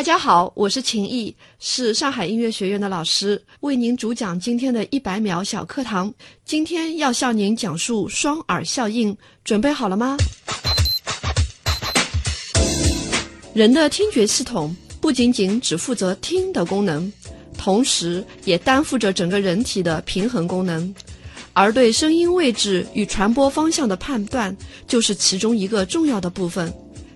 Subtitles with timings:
[0.00, 6.10] 大家好，我是秦毅，是上海音乐学院的老师，为您主讲今天的一百秒小课堂。
[6.42, 10.16] 今天要向您讲述双耳效应，准备好了吗？
[13.52, 17.12] 人的听觉系统不仅仅只负责听的功能，
[17.58, 20.94] 同时也担负着整个人体的平衡功能，
[21.52, 24.56] 而对声音位置与传播方向的判断，
[24.88, 26.72] 就是其中一个重要的部分。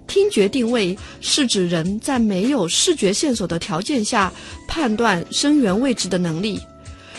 [0.07, 4.33] 听觉定位是指人在没有视觉线索的条件下
[4.69, 6.61] 判断声源位置的能力。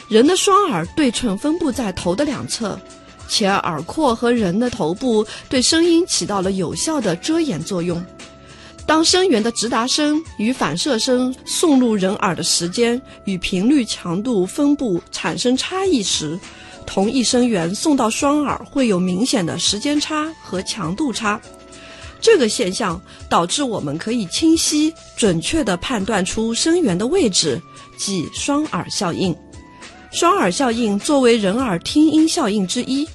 [0.07, 2.79] 人的双耳对称分布在头的两侧，
[3.27, 8.03] 且耳廓和人的头部对声音起到了有效的遮掩作用。
[8.85, 16.39] 当声源的直达声与反射声送入人耳的时间与频率强度分布产生差异时，
[16.85, 21.41] 同一声源送到双耳会有明显的时间差和强度差。
[22.25, 27.61] 这个现象导致我们可以清晰、准确地判断出声源的位置，
[27.97, 29.35] 即双耳效应。
[30.11, 33.07] 双耳效应作为人耳听音效应之一，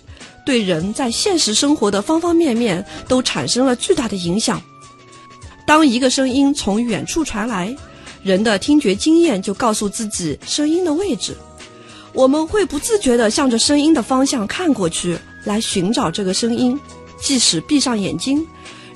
[0.46, 4.62] 对人在现实生活的方方面面都产生了巨大的影响。
[5.66, 7.76] 当一个声音从远处传来，
[8.22, 11.36] 人的听觉经验就告诉自己声音的位置，
[12.12, 16.78] 我们会不自觉地向着声音的方向看过去，来寻找这个声音，
[17.20, 18.46] 即使闭上眼睛。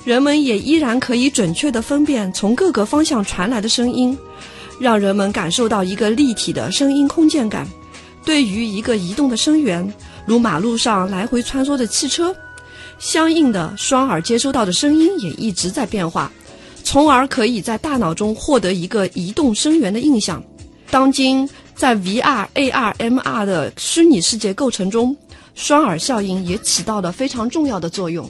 [0.05, 4.15] 人们也依然可以准确地分辨从各个方向传来的声音，
[4.79, 7.67] 让人们感受到一个立体的声音空间感。
[8.23, 9.91] 对于一个移动的声源，
[10.27, 12.35] 如马路上来回穿梭的汽车，
[12.99, 16.31] 相应的双耳接收到的声音也一直在变化，
[16.83, 20.41] 从而可以在大脑中获得一个移动声源的印象。
[20.91, 25.17] 当今在 VR、AR、MR 的虚拟世界构成中，
[25.55, 28.29] 双耳效应也起到了非常重要的作用。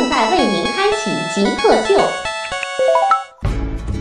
[0.00, 2.02] 正在为您开启极客秀。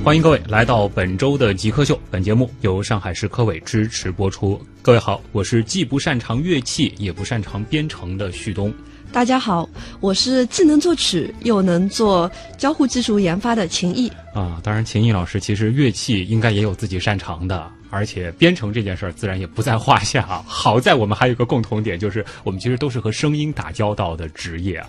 [0.01, 1.99] 欢迎各位来到本周的极客秀。
[2.09, 4.65] 本节目由上海市科委支持播出。
[4.81, 8.73] 各位好，我是既不擅长乐器也不擅长编程的旭东。
[9.11, 9.67] 大家好，
[9.99, 14.09] 我是既能作曲又能做交互技术研发的秦毅。
[14.33, 20.41] 啊，当然，秦毅老师其实乐器应该也有自己擅长的，而且编程这件事儿自然也不在话下。
[20.47, 24.87] 好在我们还有一个共同点，就是我们其实都是和声音打交道的职业啊。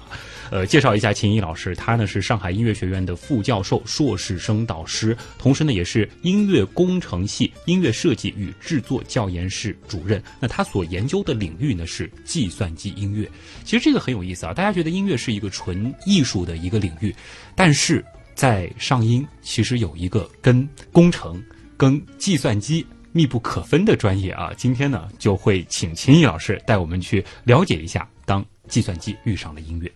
[0.50, 10.21] 呃，介绍一下秦毅老师，他呢是上海音乐学院的副教授、硕士生导师，同时呢也是音乐工程系音乐设计与制作教研室主任。
[10.41, 13.31] 那他所研究的领域呢是计算机音乐。
[13.65, 17.15] 其实这个很有意思啊，大家觉得音乐是一个纯艺术的一个领域，
[17.55, 21.41] 但是在上音其实有一个跟工程、
[21.77, 24.53] 跟计算机密不可分的专业啊。
[24.56, 29.89] 今天呢就会请秦毅老师带我们去了解一下，当计算机遇上了音乐。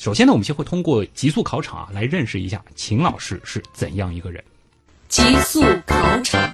[0.00, 4.42] 首先呢，我们先会通过极速考场啊，来认识一下秦老师是怎样一个人。
[5.10, 6.50] 极速考场，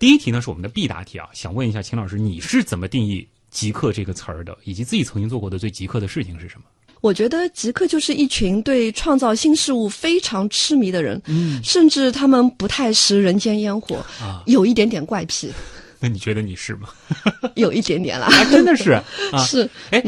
[0.00, 6.64] 第一题呢是我们的必答题啊，想问一下秦老师，你是怎么定义“极客”这个词儿的，以及自己曾经做过的最极客的事情是什么？
[7.00, 15.48] 我觉得极客就是一群对创造新事物非常痴迷的人，嗯，甚至他们不太食人间烟火啊，有一点点怪癖。
[16.00, 16.88] 那你觉得你是吗？
[17.54, 19.00] 有一点点啦，真的是，
[19.46, 20.02] 是，哎。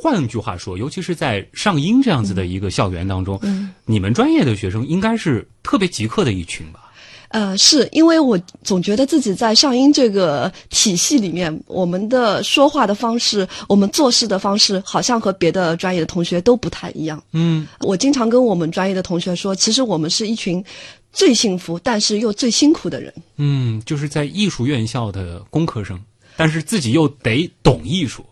[0.00, 6.84] 换句话说，尤其是在上音这样子的一个校园当中，嗯你们专业的学生应该是特别极客的一群吧？
[7.30, 17.22] 呃，是因为我总觉得自己在上音这个体系里面，我们的说话的方式，我们做事的方式，好像和别的专业的同学都不太一样。
[17.32, 20.64] 嗯，我经常跟我们专业的同学说，其实我们是一群
[21.12, 23.12] 最幸福，但是又最辛苦的人。
[23.36, 26.00] 嗯，就是在艺术院校的工科生，
[26.36, 28.24] 但是自己又得懂艺术。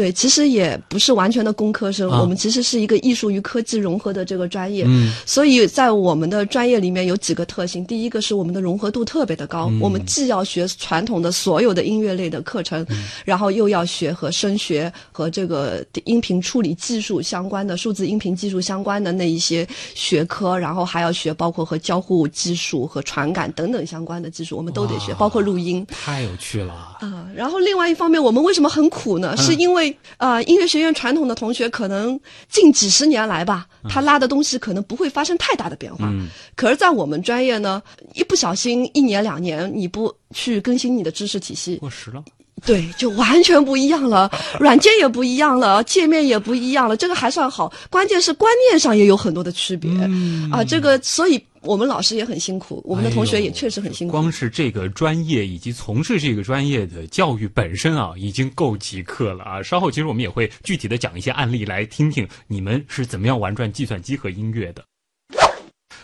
[0.00, 4.82] 对，其实也不是完全的工科生，我们其实是一个艺术与科技融合的这个专业。
[4.86, 12.86] 嗯，所以在我们的专业里面有几个特性，第一个是我们的融合度特别的高，我们既要学传统的所有的音乐类的课程，
[13.26, 25.86] 然后又要学和声学和这个音频处理技术相关的数字音频技术相关的那一些学科，然后还要学包括和交互技术和传感等等相关的技术，我们都得学，包括录音。
[25.90, 27.26] 太有趣了啊！
[27.34, 29.36] 然后另外一方面，我们为什么很苦呢？
[29.36, 36.06] 是因为为呃，音乐学院传统的同学可能近几十年来吧，他拉的东西可能不会发生太大的变化。
[36.10, 37.82] 嗯可是，在我们专业呢，
[38.14, 42.22] 一不小心一年两年你不去更新你的知识体系，过时了。
[42.64, 46.96] 对，就完全不一样了， 软件也不一样了，界面也不一样了。
[46.96, 50.62] 这个还算好，关键是观念上也有很多的区别、嗯啊。
[50.64, 54.16] 这个，所以我们老师也很辛苦，我们的同学也确实很辛苦。
[54.16, 59.62] 哎光是这个专业以及从事这个专业的教育本身啊，已经够极客了啊。
[59.62, 64.84] 稍后其实我们也会具体的讲一些案例来听听你们是怎么样玩转计算机和音乐的。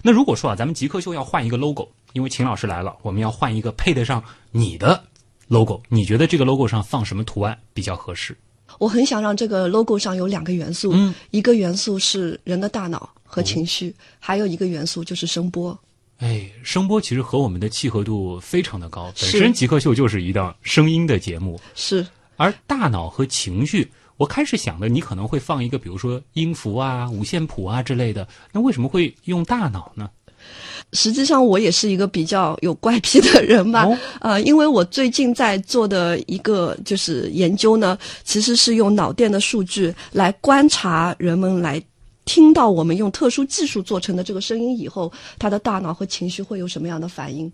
[0.02, 5.02] 那如果说啊，咱们极客秀要换一个 logo，因为秦老师来了，我们要换一个配得上你的
[5.49, 8.37] logo，你觉得这个 logo 上放什么图案比较合适？
[8.79, 15.79] 我很想让这个 logo 上有两个元素，嗯一个元素是人的大脑和情绪，还有一个元素就是声波。
[16.19, 22.07] 哎，声波其实和我们的契合度非常的高，本身极客秀就是一档声音的节目，是，
[22.37, 28.27] 而大脑和情绪，我开始想的，你可能会放一个，比如说音符啊、五线谱啊之类的。
[28.51, 30.11] 那为什么会用大脑呢？
[30.93, 41.83] 实际上我也是一个比较有怪癖的人吧，哦呃，因为我最近在做的一个就是研究呢，其实是用脑电的数据来观察人们来。
[42.29, 47.47] 听到我们用特殊技术做成的这个声音以后，他的大脑和情绪会有什么样的反应？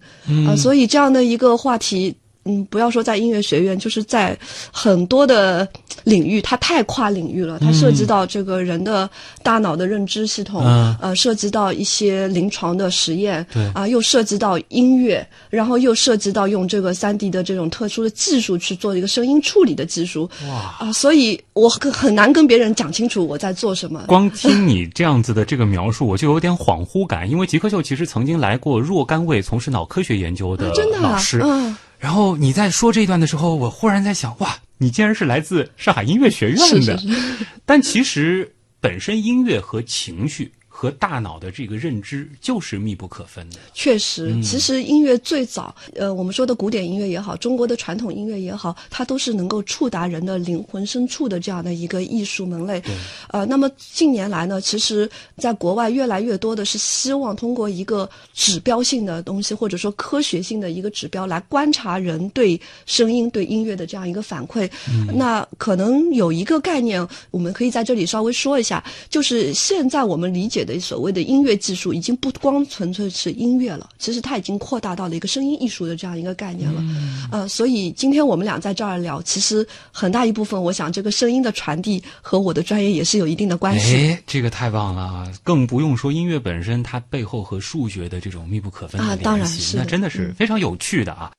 [0.49, 4.37] 啊、所以这样的一个话题，嗯，不要说在音乐学院，就是在
[4.73, 5.67] 很多的
[6.05, 7.59] 领域，它太跨领域了。
[7.61, 9.09] 它涉及到这个人的
[9.43, 20.75] 大脑的认知系统，嗯呃，涉及到一些临床的实验，对啊、又涉及到音乐，然后又涉及到用这个三 D 的这种特殊的技术去做一个声音处理的技术，哇！
[20.81, 24.03] 啊、所以我很很难跟别人讲清楚我在做什么。
[24.09, 31.41] 光听你这样子的这个描述，我就有点恍惚感，因为吉克秀其实曾经来过若干位从事脑科学研究的啊真的啊老师。
[31.45, 36.99] 嗯然后你在说这一段的时候，我忽然在想，哇，你竟然是来自上海音乐学院的。
[36.99, 40.51] 是是是，但其实本身音乐和情绪
[40.83, 43.59] 和大脑的这个认知就是密不可分的。
[43.73, 52.83] 确实，其实音乐最早，呃，我们说的古典音乐也好，中国的传统音乐也好，它都是能够触达人的灵魂深处的这样的一个艺术门类。
[53.29, 64.69] 呃，那么近年来呢，其实在国外越来越多的是希望通过一个指标性的东西，或者说科学性的一个指标来观察人对声音、对音乐的这样一个反馈。
[65.15, 76.83] 那可能有一个概念，我们可以在这里稍微说一下，就是现在我们理解的所谓的音乐技术，已经不光纯粹是音乐了，其实它已经扩大到了一个声音艺术的这样一个概念了。
[77.31, 83.97] 呃，所以今天我们俩在这儿聊，其实很大一部分，我想这个声音的传递和我的专业也是有一定的关系。
[83.97, 85.33] 哎，这个太棒了啊！
[85.43, 91.33] 更不用说音乐本身，它背后和数学的这种密不可分的联系，啊当然是那真的是非常有趣的啊。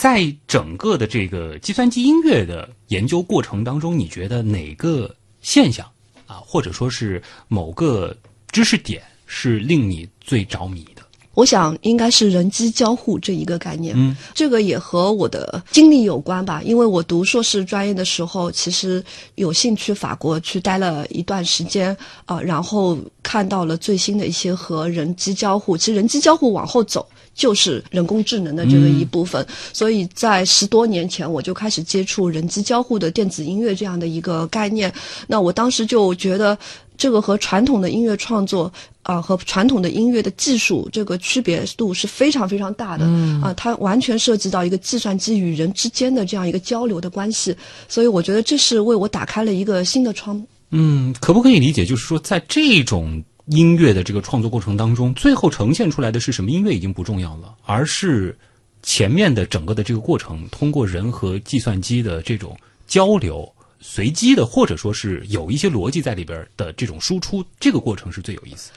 [0.00, 5.88] 在整个的这个计算机音乐的研究过程当中，你觉得哪个现象
[6.26, 8.16] 啊，或者说是某个
[8.48, 10.86] 知识点是令你最着迷？
[11.34, 16.62] 我想应该是人机交互这一个概念，嗯，这个也和我的经历有关吧。
[16.64, 19.04] 因为我读硕士专业的时候，其实
[19.34, 21.96] 有幸去法国去待了一段时间，
[22.26, 25.76] 呃，然后看到了最新的一些和人机交互。
[25.76, 27.06] 其实人机交互往后走。
[27.34, 34.92] 就是人工智能的这个一部分，所以在十多年前我就开始接触人机交互的电子音乐这样的一个概念。
[35.26, 36.56] 那我当时就觉得，
[36.96, 38.72] 这个和传统的音乐创作
[39.04, 43.04] 啊、和传统的音乐的技术这个区别度是非常非常大的
[43.40, 47.56] 啊、它完全涉及到一个计算机与人之间的这样一个交流的关系，
[47.88, 50.44] 所以我觉得这是为我打开了一个新的窗。
[50.70, 58.36] 嗯，可不可以理解，就是说，在这种音乐的这个创作过程当中，最后呈现出来的是什么音乐已经不重要了，而是
[58.82, 62.56] 前面的整个的这个过程，通过人和计算机的这种
[62.88, 63.46] 交流，
[63.80, 68.76] 随机的或者说是有一些逻辑在里边的这种输出，这个过程是最有意思的。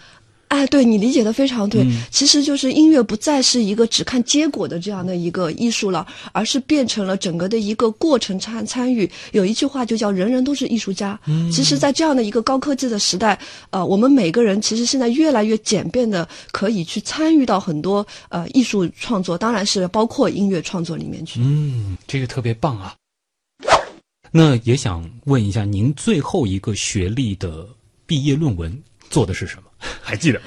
[0.49, 9.09] 哎，对你理解的非常对，其实就是音乐不再是一个只看结果的这样的一个艺术了，而是变成了整个的一个过程参参与。
[9.33, 11.19] 有一句话就叫“人人都是艺术家”。
[11.51, 13.37] 其实，在这样的一个高科技的时代，
[13.71, 21.41] 呃，我们每个人其实现在越来越简便的可以去参与到很多呃艺术创作，当然是包括音乐创作里面去。
[21.41, 22.95] 嗯，这个特别棒啊。
[24.31, 27.67] 那也想问一下，您最后一个学历的
[28.05, 29.63] 毕业论文做的是什么？
[30.01, 30.45] 还记得吗？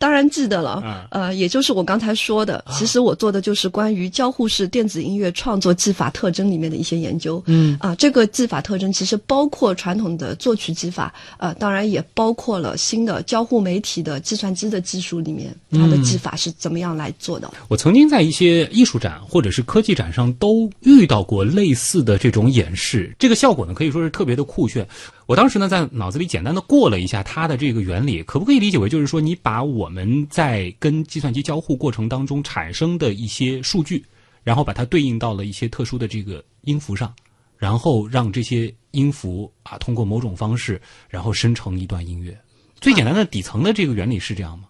[0.00, 7.42] 当然记得了，嗯呃，也就是我刚才说的，其实我做的就是关于交互式电子音乐创作技法特征里面的一些研究。
[7.46, 17.52] 嗯啊，这个技法特征其实包括传统的作曲技法，呃，当然也包括了新的交互媒体的计算机的技术里面，它的技法是怎么样来做的。
[17.66, 24.86] 我曾经在一些艺术展或者是科技展上都遇到过类似的这种演示，这个效果呢可以说是特别的酷炫。
[25.28, 34.02] 我当时呢在脑子里简单的过了一下它的这个原理，可不可以理解为就是说你把我们在跟计算机交互过程当中产生的一些数据，
[34.42, 37.14] 然后把它对应到了一些特殊的这个音符上，
[37.58, 40.80] 然后让这些音符啊通过某种方式，
[41.10, 42.34] 然后生成一段音乐。
[42.80, 44.64] 最简单的底层的这个原理是这样吗？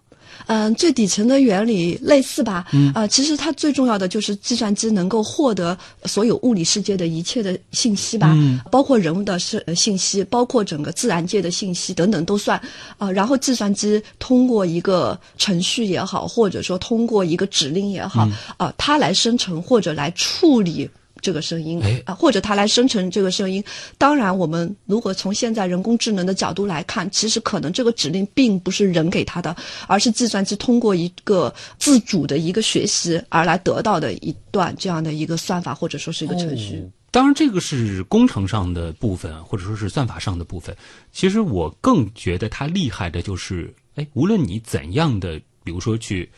[0.49, 2.65] 嗯，最底层的原理类似吧。
[2.73, 12.59] 嗯，呃，其实它最重要的就是计算机能够获得所有物理世界的一切的信息吧，嗯包括人物的是呃信息，包括整个自然界的信息等等都算。
[12.97, 18.27] 啊、然后计算机通过一个程序也好，或者说通过一个指令也好，
[18.57, 20.89] 啊、它来生成或者来处理。
[21.21, 23.63] 这个声音哎啊，或者它来生成这个声音。
[23.97, 29.55] 当然，我们如果从现在人工智能的角度来看，其实可能这个指令并不是人给它的，
[29.87, 36.77] 而是计算机通过一个自主的一个学习而来得到的一段这样的一个算法，或者说是一个程序。
[36.77, 40.77] 哦当然，这个是工程上的部分，或者说是算法上的部分。
[41.11, 46.29] 其实我更觉得它厉害的就是，哎，无论你怎样的，比如说去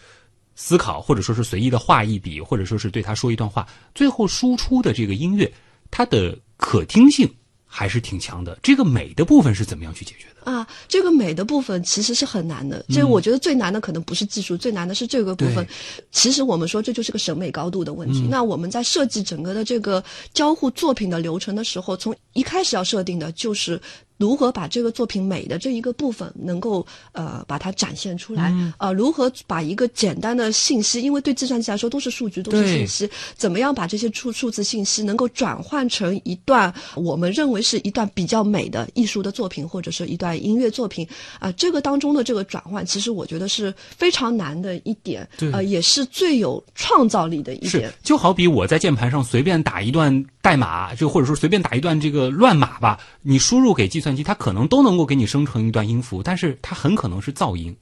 [0.55, 5.51] 思考，或者说是随意的画一笔，或者说是对他说一段话，最后输出的这个音乐，
[5.89, 7.31] 它的可听性
[7.65, 8.59] 还是挺强的。
[8.61, 10.40] 这个美的部分是怎么样去解决的？
[10.43, 12.83] 啊，这个美的部分其实是很难的。
[12.89, 15.65] 这我觉得最难的可能不是技术，最难的是这个部分。
[16.11, 18.27] 其实我们说这就是个审美高度的问题。
[18.29, 23.79] 那我们在设计整个的这个交互作品的流程的时候，从一开始要设定的就是
[24.17, 41.07] 如何把这个作品美的这一个部分能够呃把它展现出来，呃，如何把一个简单的信息，因为对计算机来说都是数据，都是信息，怎么样把这些数数字信息能够转换成一段我们认为是一段比较美的艺术的作品，或者是一段音乐作品
[41.39, 57.75] 啊、这个当中的这个转换，其实我觉得是非常难的一点，对呃，也是最有创造力的一是点。，就好比我在键盘上随便打一段代码，就或者说随便打一段这个乱码吧，你输入给计算机，它可能都能够给你生成一段音符，但是它很可能是噪音。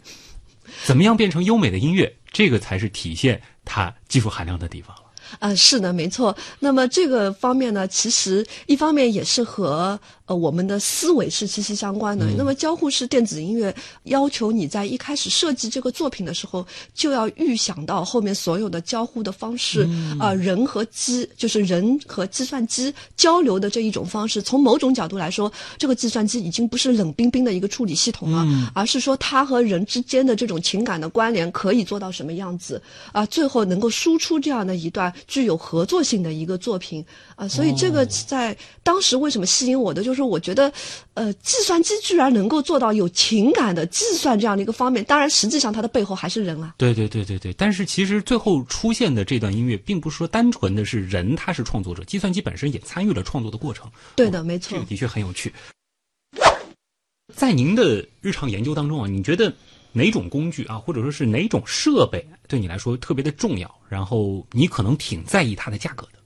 [0.85, 4.95] 怎么样变成优美的音乐，这个才是体现它技术含量的地方
[5.31, 5.37] 了。
[5.39, 6.35] 啊、是的，没错。
[6.59, 12.25] 那么这个方面呢，其实一方面也是和呃我们的思维是息息相关的。
[12.37, 19.87] 那么交互式电子音乐要求你在一开始设计这个作品的时候，就要预想到后面所有的交互的方式，
[20.19, 24.41] 啊、人和机就是人和计算机交流的这一种方式。
[24.41, 32.81] 从某种角度来说，这个计算机已经不是冷冰冰的一个处理系统了，而是说它和人之间的这种情感的关联可以做到什么样子
[33.11, 40.71] 啊、最后能够输出这样的一段具有合作性的一个作品啊、所以这个在当时为什么吸引我的，就是我觉得，
[41.13, 46.75] 呃，计算机居然能够做到有情感的计算这样的一个方面，当然实际上它的背后还是人啊。
[46.77, 53.89] 对对对对对，但是其实最后出现的这段音乐，并不是说单纯的是人他是创作者，计算机本身也参与了创作的过程。
[54.15, 54.85] 对的，没错这个。
[54.85, 55.53] 的确很有趣。
[57.33, 59.53] 在您的日常研究当中啊，你觉得
[59.91, 63.69] 哪种工具啊，或者说是哪种设备对你来说特别的重要？
[63.87, 66.19] 然后你可能挺在意它的价格的。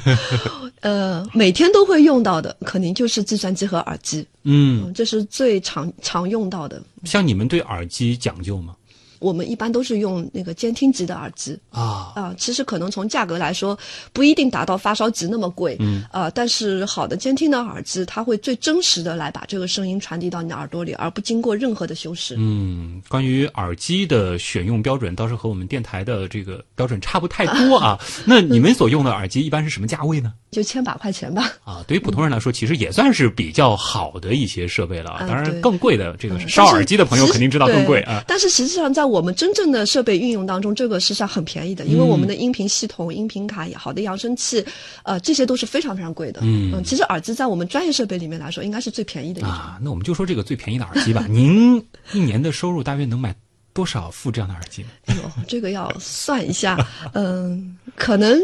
[0.80, 6.82] 呃，每天都会用到的，肯定就是计算机和耳机，嗯，嗯，这是最常常用到的。
[7.04, 8.74] 像你们对耳机讲究吗？
[9.18, 13.78] 我们一般都是用那个监听级的耳机啊，啊、其实可能从价格来说，
[14.12, 22.34] 不一定达到发烧级那么贵，嗯，啊、但是好的监听的耳机，它会最真实的来把这个声音传递到你的耳朵里，而不经过任何的修饰。
[22.38, 27.98] 嗯，关于耳机的选用标准，倒是和我们电台的这个标准差不太多啊。
[28.26, 30.32] 那你们所用的耳机一般是什么价位呢？
[30.50, 31.52] 就千把块钱吧。
[31.64, 35.18] 啊，对于普通人来说，其实也算是比较好的一些设备了啊。
[35.22, 38.22] 嗯当然，更贵的这个嗯烧耳机的朋友肯定知道更贵啊。
[38.28, 44.64] 但是实际上，在我们真正的设备运用当中，这个实际上很便宜的，因为我们的音频系统、音频卡也好的扬声器，
[45.02, 46.40] 呃，这些都是非常非常贵的。
[46.42, 49.52] 嗯嗯其实耳机在我们专业设备里面来说，应该是最便宜的一种。
[49.52, 51.26] 啊，那我们就说这个最便宜的耳机吧。
[51.30, 51.76] 您
[52.12, 53.34] 一年的收入大约能买
[53.72, 54.88] 多少副这样的耳机呢？
[55.06, 56.76] 哎呦，这个要算一下，
[57.14, 58.38] 嗯，可能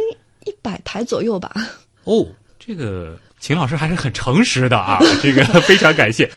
[0.45, 1.53] 一百台左右吧。
[2.05, 2.27] 哦，
[2.59, 6.31] 这个秦老师还是很诚实的啊，这个非常感谢。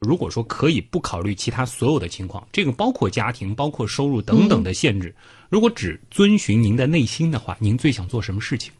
[0.00, 5.14] 如果说可以不考虑其他所有的情况，这个包括家庭、包括收入等等的限制，
[5.50, 8.72] 如果只遵循您的内心的话，您最想做什么事情？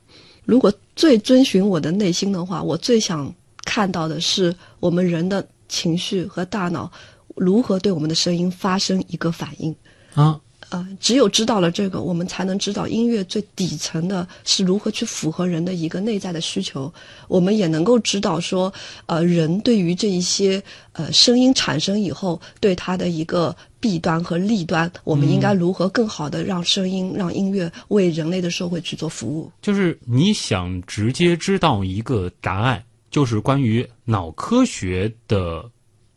[0.47, 3.33] 如果最遵循我的内心的话，我最想
[3.67, 6.91] 看到的是我们人的情绪和大脑
[7.37, 9.77] 如何对我们的声音发生一个反应。
[10.15, 16.93] 啊，呃，只有知道了这个，我们才能知道音乐最底层的是如何去符合人的一个内在的需求。
[17.29, 18.73] 我们也能够知道说，
[19.07, 20.63] 呃，人对于这一些
[20.93, 29.51] 呃声音产生以后，对它的一个弊端和利端，我们应该如何更好的让声音、让音乐为人类的社会去做服务。
[29.61, 35.69] 就是你想直接知道一个答案，就是关于脑科学的，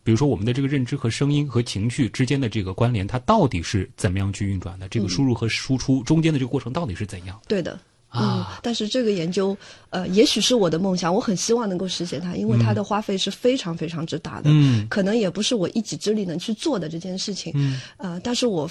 [0.03, 4.87] 比如说我们的这个认知和声音和情绪之间的这个关联，它到底是怎么样去运转的？
[4.89, 7.39] 这个输入和输出中间的这个过程到底是怎样？
[7.47, 7.79] 对的。
[8.15, 9.57] 嗯啊，但是这个研究，
[9.89, 18.69] 呃，也许是我的梦想，我很希望能够实现它，因为它的花费是非常非常之大的，嗯可能也不是我一己之力能去做的这件事情，嗯，呃，但是我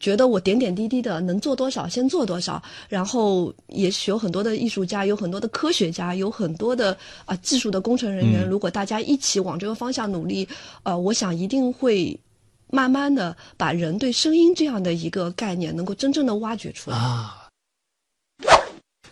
[0.00, 10.48] 觉得我点点滴滴的能做多少先做多少，然后也许有很多的艺术家，有很多的科学家，有很多的啊、技术的工程人员，如果大家一起往这个方向努力，
[10.82, 12.18] 呃，我想一定会。
[12.70, 16.96] 慢慢的把人对声音这样的一个概念能够真正的挖掘出来。
[16.96, 17.46] 啊。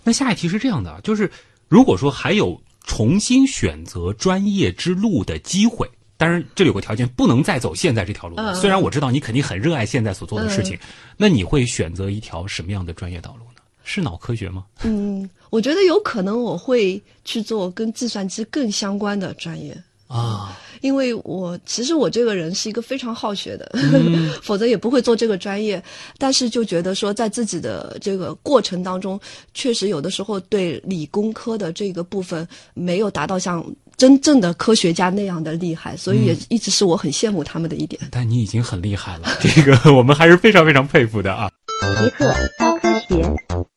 [0.03, 1.31] 那下一题是这样的，就是
[1.69, 5.89] 如果说还有重新选择专业之路的机会，
[6.23, 10.79] 当然这里有个条件，不能再走现在这条路虽然我知道你肯定很热爱现在所做的事情，
[11.17, 13.63] 那你会选择一条什么样的专业道路呢？
[13.83, 14.65] 是脑科学吗？
[14.85, 19.77] 嗯，我觉得有可能我会去做跟计算机更相关的专业，
[20.13, 25.83] 啊，因为我其实我这个人是一个非常好学的，嗯 否则也不会做这个专业。
[26.19, 29.19] 但是就觉得说，在自己的这个过程当中，
[29.55, 33.65] 确实有的时候对理工科的这个部分没有达到像
[33.97, 38.03] 真正的科学家那样的厉害，所以也一直是我很羡慕他们的一点。
[38.11, 41.51] 但你已经很厉害了，这个我们还是非常非常佩服的啊！
[41.99, 43.72] 极客高科学。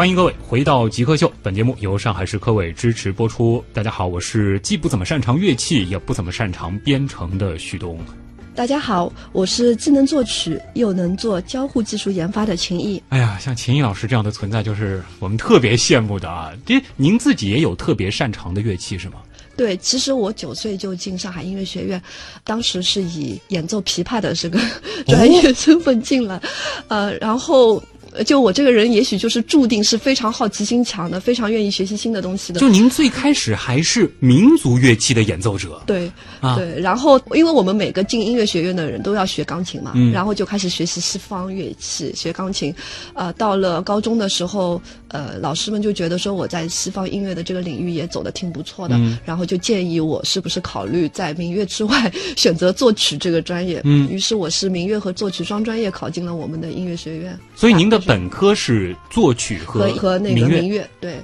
[0.00, 3.62] 欢迎各位回到极客秀，本节目由上海市科委支持播出。
[3.70, 7.98] 大家好，我是既不怎么擅长乐器，也不怎么擅长编程的旭东。
[8.54, 13.02] 大家好，我是既能作曲又能做交互技术研发的秦毅。
[13.10, 16.50] 哎呀，像秦毅老师这样的存在，就是我们特别羡慕的啊！
[16.64, 19.16] 这您自己也有特别擅长的乐器是吗？
[19.54, 22.00] 对，其实我九岁就进上海音乐学院，
[22.42, 24.58] 当时是以演奏琵琶的这个
[25.06, 26.40] 专业身份进来，
[26.88, 32.60] 呃，然后呃就我这个人，也许就是注定是非常好奇心强的，非常愿意学习新的东西的。
[32.60, 36.56] 就您最开始还是民族乐器的演奏者对，啊？
[36.56, 42.74] 对，然后因为我们每个进音乐学院的人都要学钢琴嘛，嗯然后就开始学习西方乐器，学钢琴。
[43.14, 53.80] 呃，到了高中的时候，呃，老师们就觉得说我在西方音乐的这个领域也走得挺不错的，嗯然后就建议我是不是考虑在民乐之外选择作曲这个专业。
[53.84, 57.38] 嗯于是我是民乐和作曲双专业考进了我们的音乐学院。
[57.54, 61.18] 所以您的本科是作曲和和那个民乐对。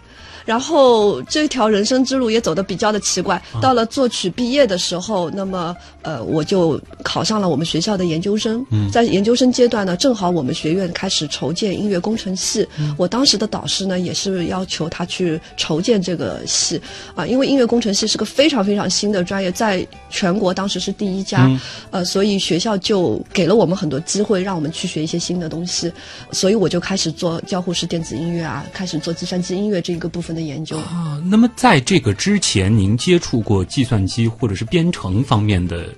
[0.47, 3.37] 然后这条人生之路也走得比较的奇怪。
[3.53, 8.65] 啊到了作曲毕业的时候，那么呃，我就考上了我们学校的研究生。
[8.71, 12.67] 嗯在研究生阶段呢，正好我们学院开始筹建音乐工程系。
[12.79, 16.81] 嗯我当时的导师呢，也是要求他去筹建这个系
[17.15, 21.47] 啊，因为音乐工程系是个非常非常新的专业，在全国当时是第一家。
[21.47, 25.91] 嗯呃，所以学校就给了我们很多机会，让我们去学一些新的东西，
[26.31, 30.77] 所以我就开始做交互式电子音乐啊，开始做计算机音乐这一个部分的研究。
[30.79, 31.21] 啊。
[31.25, 35.89] 那么在这个之前，您接触过计算机或者是编程方面的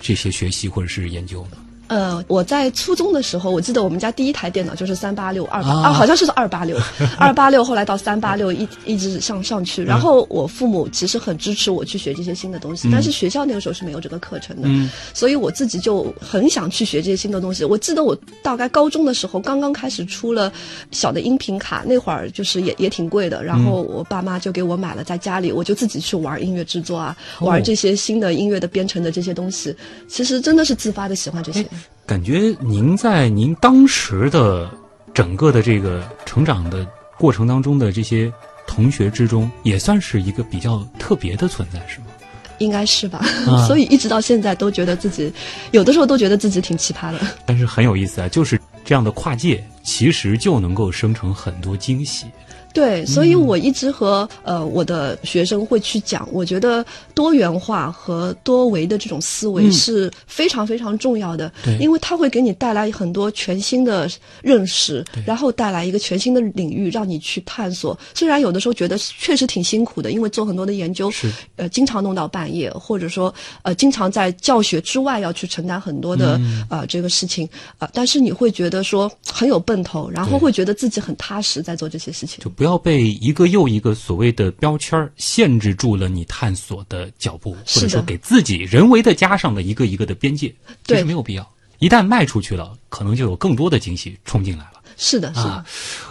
[0.00, 1.50] 这些学习或者是研究吗？
[1.92, 6.78] 呃，我在初中的时候，我记得我们家第一台电脑就是三八六二八啊啊，好像是二八六，
[7.18, 9.84] 二八六后来到三八六一一直上上去。
[9.84, 17.62] 然后我父母其实很支持我去学这些新的东西，但是学校那个时候是没有这个课程的，嗯所以我自己就很想去学这些新的东西。
[17.62, 20.50] 我记得我大概高中的时候刚刚开始出了
[20.92, 29.76] 小的音频卡，那会儿就是也也挺贵的，然后我爸妈就给我买了，在家里我就自己去玩音乐制作啊，哦玩这些新的音乐的编程的这些东西。
[30.08, 31.66] 其实真的是自发的喜欢这些。
[32.06, 34.70] 感觉您在您当时的
[35.14, 36.86] 整个的这个成长的
[37.18, 38.32] 过程当中的这些
[38.66, 42.06] 同学之中，也算是一个比较特别的存在，是吗？
[42.58, 45.32] 应该是吧，啊 所以一直到现在都觉得自己，
[45.72, 47.18] 有的时候都觉得自己挺奇葩的。
[47.44, 52.26] 但是很有意思啊，就是这样的跨界，其实就能够生成很多惊喜。
[52.72, 59.72] 对，所以我一直和呃我的学生会去讲，我觉得多元化和多维的这种思维嗯。
[59.72, 61.76] 是非常非常重要的，对。
[61.78, 64.08] 因为它会给你带来很多全新的
[64.42, 67.98] 认识，然后带来一个全新的领域让你去探索。
[68.14, 76.64] 虽然有的时候觉得确实挺辛苦的，因为做很多的研究，是呃，经常弄到半夜，或者说呃，经常在教学之外要去承担很多的、嗯。
[76.70, 77.44] 呃这个事情。
[77.78, 82.42] 啊、呃但是你会觉得说很有奔头，然后会觉得自己很踏实在做这些事情。
[82.42, 82.50] 就。
[82.50, 90.54] 不要被一个又一个所谓的标签儿限制住了你探索的脚步，或者说给自己人为的加上了一个一个的边界，其
[90.86, 91.48] 对实没有必要。
[91.78, 94.80] 一旦迈出去了，可能就有更多的惊喜冲进来了。
[94.96, 95.50] 是的，是的。
[95.50, 95.66] 啊，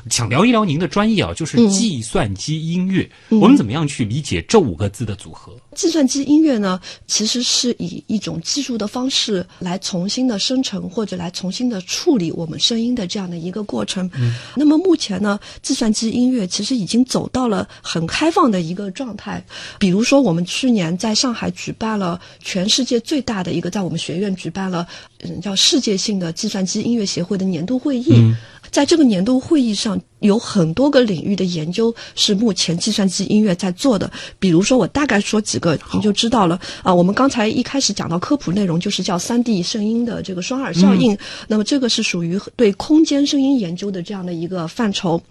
[0.10, 3.10] 想聊一聊您的专业啊，就是嗯计算机音乐。
[3.30, 5.56] 我们怎么样去理解这五个字的组合？
[5.76, 14.10] 计算机音乐呢，其实是以一种技术的方式来重新的生成或者来重新的处理我们声音的这样的一个过程。
[14.16, 19.44] 嗯，那么目前呢，计算机音乐其实已经走到了很开放的一个状态。
[19.80, 24.86] 比如说，我们去年在上海举办了全世界最大的一个，在我们学院举办了，
[25.20, 28.34] 嗯，叫世界性的计算机音乐协会的年度会议。
[28.70, 34.10] 在这个年度会议上，有很多个领域的研究是目前计算机音乐在做的。
[34.40, 36.60] 比如说，我大概说几个，你就知道了。
[36.82, 41.16] 啊，我们刚才一开始讲到科普内容，就是叫三 D 声音的这个双耳效应。
[41.48, 45.22] 那么这个是属于对空间声音研究的这样的一个范畴。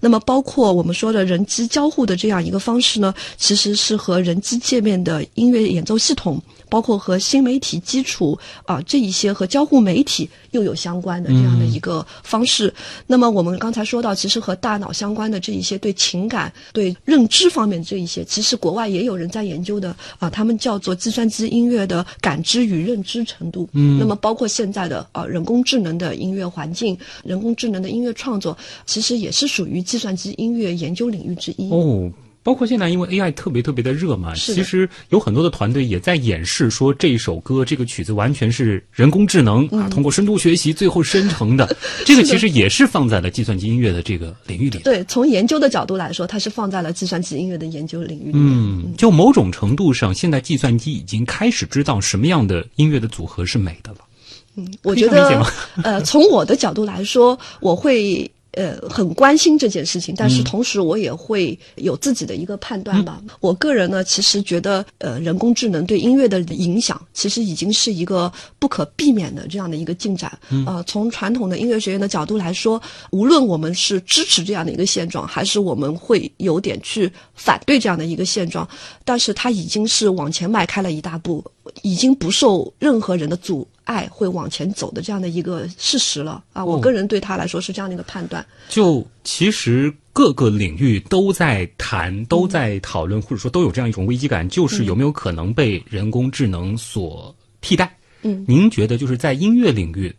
[0.00, 6.40] 那么包括我们说的人机交互的这样一个方式呢，其实是和人机界面的音乐演奏系统。
[6.68, 12.72] 包括和新媒体基础啊这一些和交互媒体又有相关的这样的一个方式。
[13.06, 23.68] 那么我们刚才说到，其实和大脑相关的这一些对情感、对认知方面这一些，其实国外也有人在研究的啊，他们叫做计算机音乐的感知与认知程度。
[23.72, 31.70] 嗯，那么包括现在的啊人工智能的音乐环境、人工智能的音乐创作，其实也是属于计算机音乐研究领域之一。
[31.70, 32.10] 哦。
[32.44, 41.74] 包括现在，因为 AI 特别特别的热嘛，其实有很多的团队也在演示说这一首歌、这个曲子完全是人工智能、啊，通过深度学习最后生成的。
[42.04, 44.78] 这个其实也是放在了计算机音乐的这个领域里。
[44.80, 48.32] 对，从研究的角度来说，它是放在了计算机音乐的研究领域里。
[48.34, 53.98] 嗯，就某种程度上，现在计算机已经开始知道什么样的音乐的组合是美的了。
[54.56, 55.42] 嗯我觉得
[55.82, 58.30] 呃，从我的角度来说，我会。
[58.56, 63.22] 呃，很关心这件事情，但是嗯同时我也会有自己的一个判断吧。
[63.40, 70.38] 我个人呢，其实觉得，呃，人工智能对音乐的影响，其实已经是一个不可避免的这样的一个进展。
[70.50, 78.68] 嗯呃，从传统的音乐学院的角度来说，无论我们是支持这样的一个现状，还是我们会有点去反对这样的一个现状，
[79.04, 81.44] 但是它已经是往前迈开了一大步，
[81.82, 86.64] 已经不受任何人的阻碍会往前走的这样的一个事实了啊！
[86.64, 88.44] 我哦个人对他来说是这样的一个判断。
[88.68, 97.96] 就其实各个领域都在谈、都在讨论，或者说都有这样一种危机感，就是有没有可能被人工智能所替代？
[98.22, 100.14] 嗯，您觉得就是在音乐领域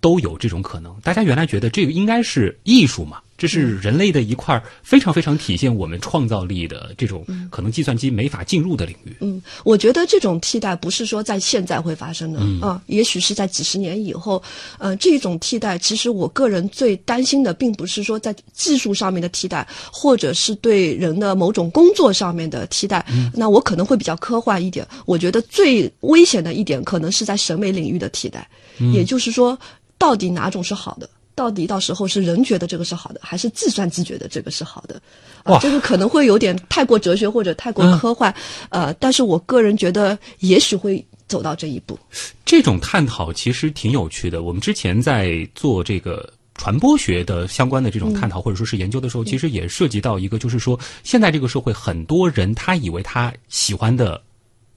[0.00, 0.94] 都有这种可能？
[1.02, 9.16] 大家原来觉得这个应该是艺术嘛，这是人类的一块儿非常非常体现我们创造力的这种可能计算机没法进入的领域。
[9.20, 14.42] 嗯，我觉得这种替代不是说在现在会发生的啊、也许是在几十年以后。
[14.78, 23.04] 呃，这种替代，其实我个人最担心的，并不是说在技术上面的替代，或者是对人的某种工作上面的替代。
[23.34, 24.86] 那我可能会比较科幻一点。
[25.06, 28.48] 我觉得最危险的一点，可能是在审美领域的替代。
[28.92, 29.58] 也就是说，
[29.98, 31.10] 到底哪种是好的？
[31.34, 35.00] 到底到时候是人觉得这个是好的，还是计算机觉得这个是好的？
[35.44, 38.34] 哇啊，这个可能会有点太过哲学或者太过科幻，
[38.70, 41.96] 呃，但是我个人觉得也许会走到这一步。
[42.44, 44.42] 这种探讨其实挺有趣的。
[44.42, 54.20] 我们之前在做这个传播学的相关的这种探讨，或者说是研究的时候，其实也涉及到一个，就是说现在这个社会很多人他以为他喜欢的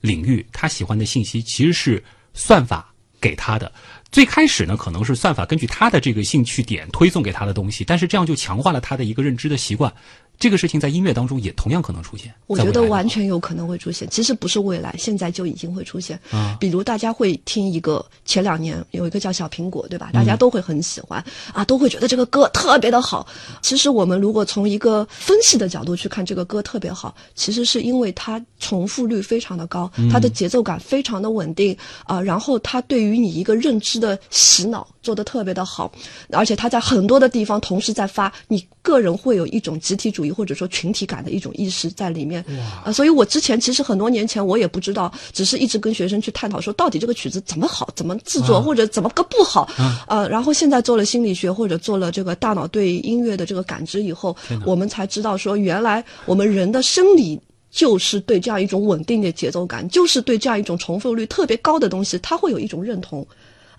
[0.00, 2.00] 领域，他喜欢的信息其实是
[2.34, 3.72] 算法给他的。
[4.12, 9.90] 最开始呢，可能是算法根据他的这个兴趣点推送给他的东西，但是这样就强化了他的一个认知的习惯。
[10.38, 12.34] 这个事情在音乐当中也同样可能出现。
[12.46, 16.18] 我觉得完全有可能会出现，其实不是未来，现在就已经会出现。
[16.30, 20.10] 啊比如大家会听一个，前两年有一个叫小苹果，对吧？
[20.12, 23.26] 嗯大家都会很喜欢、啊，都会觉得这个歌特别的好。
[23.60, 35.90] 其实我们如果从一个分析的角度去看，这个歌特别好，其实是因为它重复率非常的高，嗯它的节奏感非常的稳定啊、然后它对于你一个认知的洗脑做得特别的好，
[36.30, 42.44] 而且他在很多的地方同时在发，你个人会有一种集体主义或者说群体感的一种意识在里面。
[42.84, 49.68] 啊、所以我之前其实很多年前我也不知道，只是一直跟学生去探讨说到底这个曲子怎么好，怎么制作、或者怎么个不好，
[50.06, 57.40] 呃，然后现在做了心理学或者做了这个大脑对音乐的这个感知以后，我们才知道说原来我们人的生理。
[57.72, 63.26] 就是对这样一种稳定的节奏感，就是对这样一种重复率特别高的东西，他会有一种认同，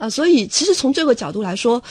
[0.04, 1.82] 啊、所以其实从这个角度来说，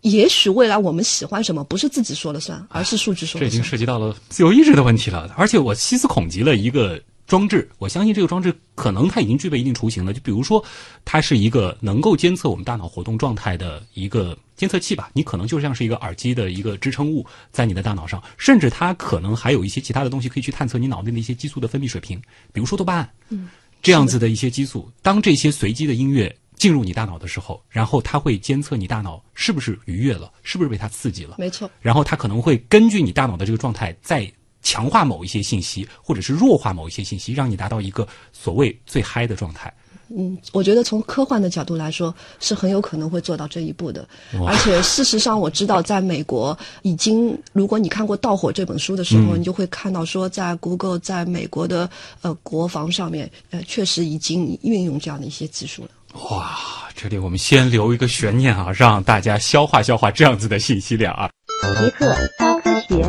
[0.00, 3.62] 也许未来我们喜欢什么，不是自己说了算，而是数据说了算这已经。
[3.62, 5.32] 涉及到了自由意志的问题了。
[5.36, 10.12] 而且我细思恐极了一个装置，我相信这个装置可能它已经具备一定雏形了。
[10.12, 10.64] 就比如说，
[11.04, 22.20] 它是一个能够监测我们大脑活动状态的一个监测器吧，你可能就像是一个耳机的一个支撑物在你的大脑上，甚至它可能还有一些其他的东西可以去探测你脑内的一些激素的分泌水平，
[22.52, 23.48] 比如说多巴胺，嗯，
[23.80, 24.90] 这样子的一些激素。
[25.02, 31.68] 当这些随机的音乐进入你大脑的时候，然后它会监测你大脑是不是愉悦了，是不是被它刺激了，没错。
[31.80, 34.30] 然后它可能会根据你大脑的这个状态再。
[34.62, 39.72] 强化某一些信息，或者是弱化某一些信息，让你达到一个所谓最嗨的状态。
[40.14, 44.06] 嗯，我觉得从科幻的角度来说，是很有可能会做到这一步的。
[44.46, 51.88] 而且事实上，我知道在美国已经，如果你看过《盗火》这本书的时候，你就会看到说，在 Google 在美国的
[52.20, 55.90] 呃国防上面，呃，确实已经运用这样的一些技术了。
[56.14, 61.30] 哇，这里我们先留一个悬念啊，让大家消化消化这样子的信息量啊。
[61.78, 63.04] 极客高科学。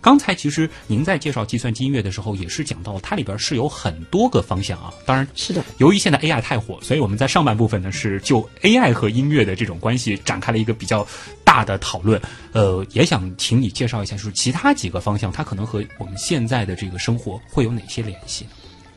[0.00, 4.92] 刚才其实您在介绍计算机音乐的时候，也是讲到它里边是有很多个方向啊。
[5.04, 11.06] 当然是的，由于现在 AI 太火，所以我们在上半部分呢是就 AI 和音乐的这种关系展开了一个比较
[11.44, 12.20] 大的讨论。
[12.52, 18.46] 呃，也想请你介绍一下，就是其他几个方向，它可能和我们现在的这个生活会有哪些联系？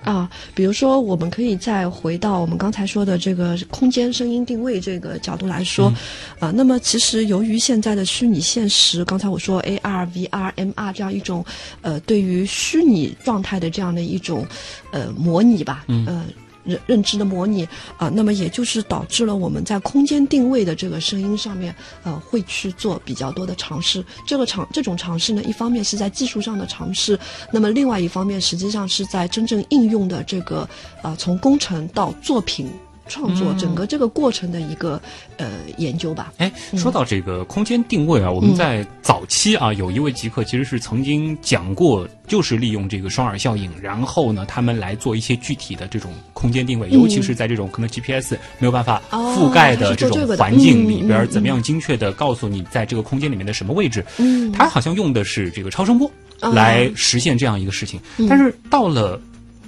[0.03, 5.91] 啊，比如说，我们可以再回到我们刚才说的这个空间声音定位这个角度来说，
[6.39, 11.43] 啊，那么其实由于现在的虚拟现实，刚才我说 AR、VR、MR 这样一种，
[11.81, 14.45] 呃，对于虚拟状态的这样的一种，
[14.91, 16.25] 呃，模拟吧，嗯。
[16.63, 17.67] 认认知的模拟
[17.98, 24.04] 啊，那么也就是导致了我们在空间定位的这个声音上面，呃，会去做比较多的尝试。
[24.28, 27.19] 这个尝这种尝试呢，一方面是在技术上的尝试，
[27.52, 30.67] 那么另外一方面实际上是在真正应用的这个
[31.02, 32.69] 呃，从工程到作品。
[33.10, 35.02] 创作整个这个过程的一个
[35.38, 36.32] 呃研究吧。
[36.38, 54.06] 哎，说到这个空间定位啊，我们在早期啊，有一位极客其实是曾经讲过，就是利用这个双耳效应，然后呢，他们来做一些具体的这种空间定位，尤其是在这种可能 GPS 没有办法覆盖的这种环境里边，怎么样精确的告诉你在这个空间里面的什么位置。
[54.17, 59.19] 嗯，他好像用的是这个超声波来实现这样一个事情，但是到了。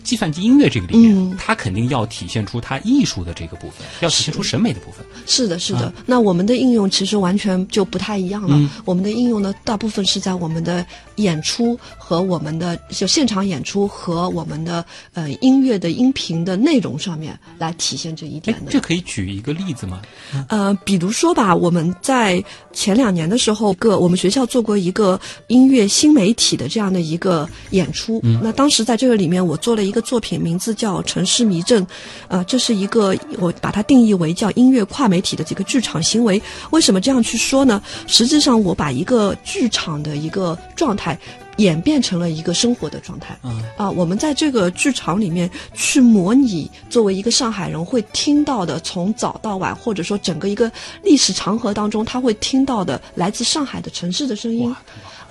[0.03, 5.05] 计算机音乐这个里面，它肯定要体现出它艺术的这个部分，要体现出审美的部分。
[5.25, 5.93] 是的，是的。
[6.05, 8.69] 那我们的应用其实完全就不太一样了。
[8.85, 10.85] 我们的应用呢，大部分是在我们的
[11.21, 18.71] 演出和我们的就现场演出和我们的呃音乐的音频的内容上面来体现这一点的。
[18.71, 20.01] 这可以举一个例子吗？
[20.49, 28.19] 呃，比如说吧，我们在前两年的时候，个我们学校做过一个音乐新媒体的这样的一个演出。
[28.41, 29.91] 那当时在这个里面，我做了一。
[29.91, 31.85] 个作品名字叫《城市迷阵》，
[32.29, 36.41] 呃，这是一个我把它定义为叫音乐跨媒体的这个剧场行为。
[36.69, 37.81] 为什么这样去说呢？
[38.07, 41.10] 实际上，我把一个剧场的一个状态
[41.57, 43.37] 演变成了一个生活的状态。
[43.43, 50.71] 嗯啊，我们在这个剧场里面去模拟，作为一个上海人会听到的，从早到晚，或者说整个一个
[51.03, 54.73] 历史长河当中，他会听到的来自上海的城市的声音。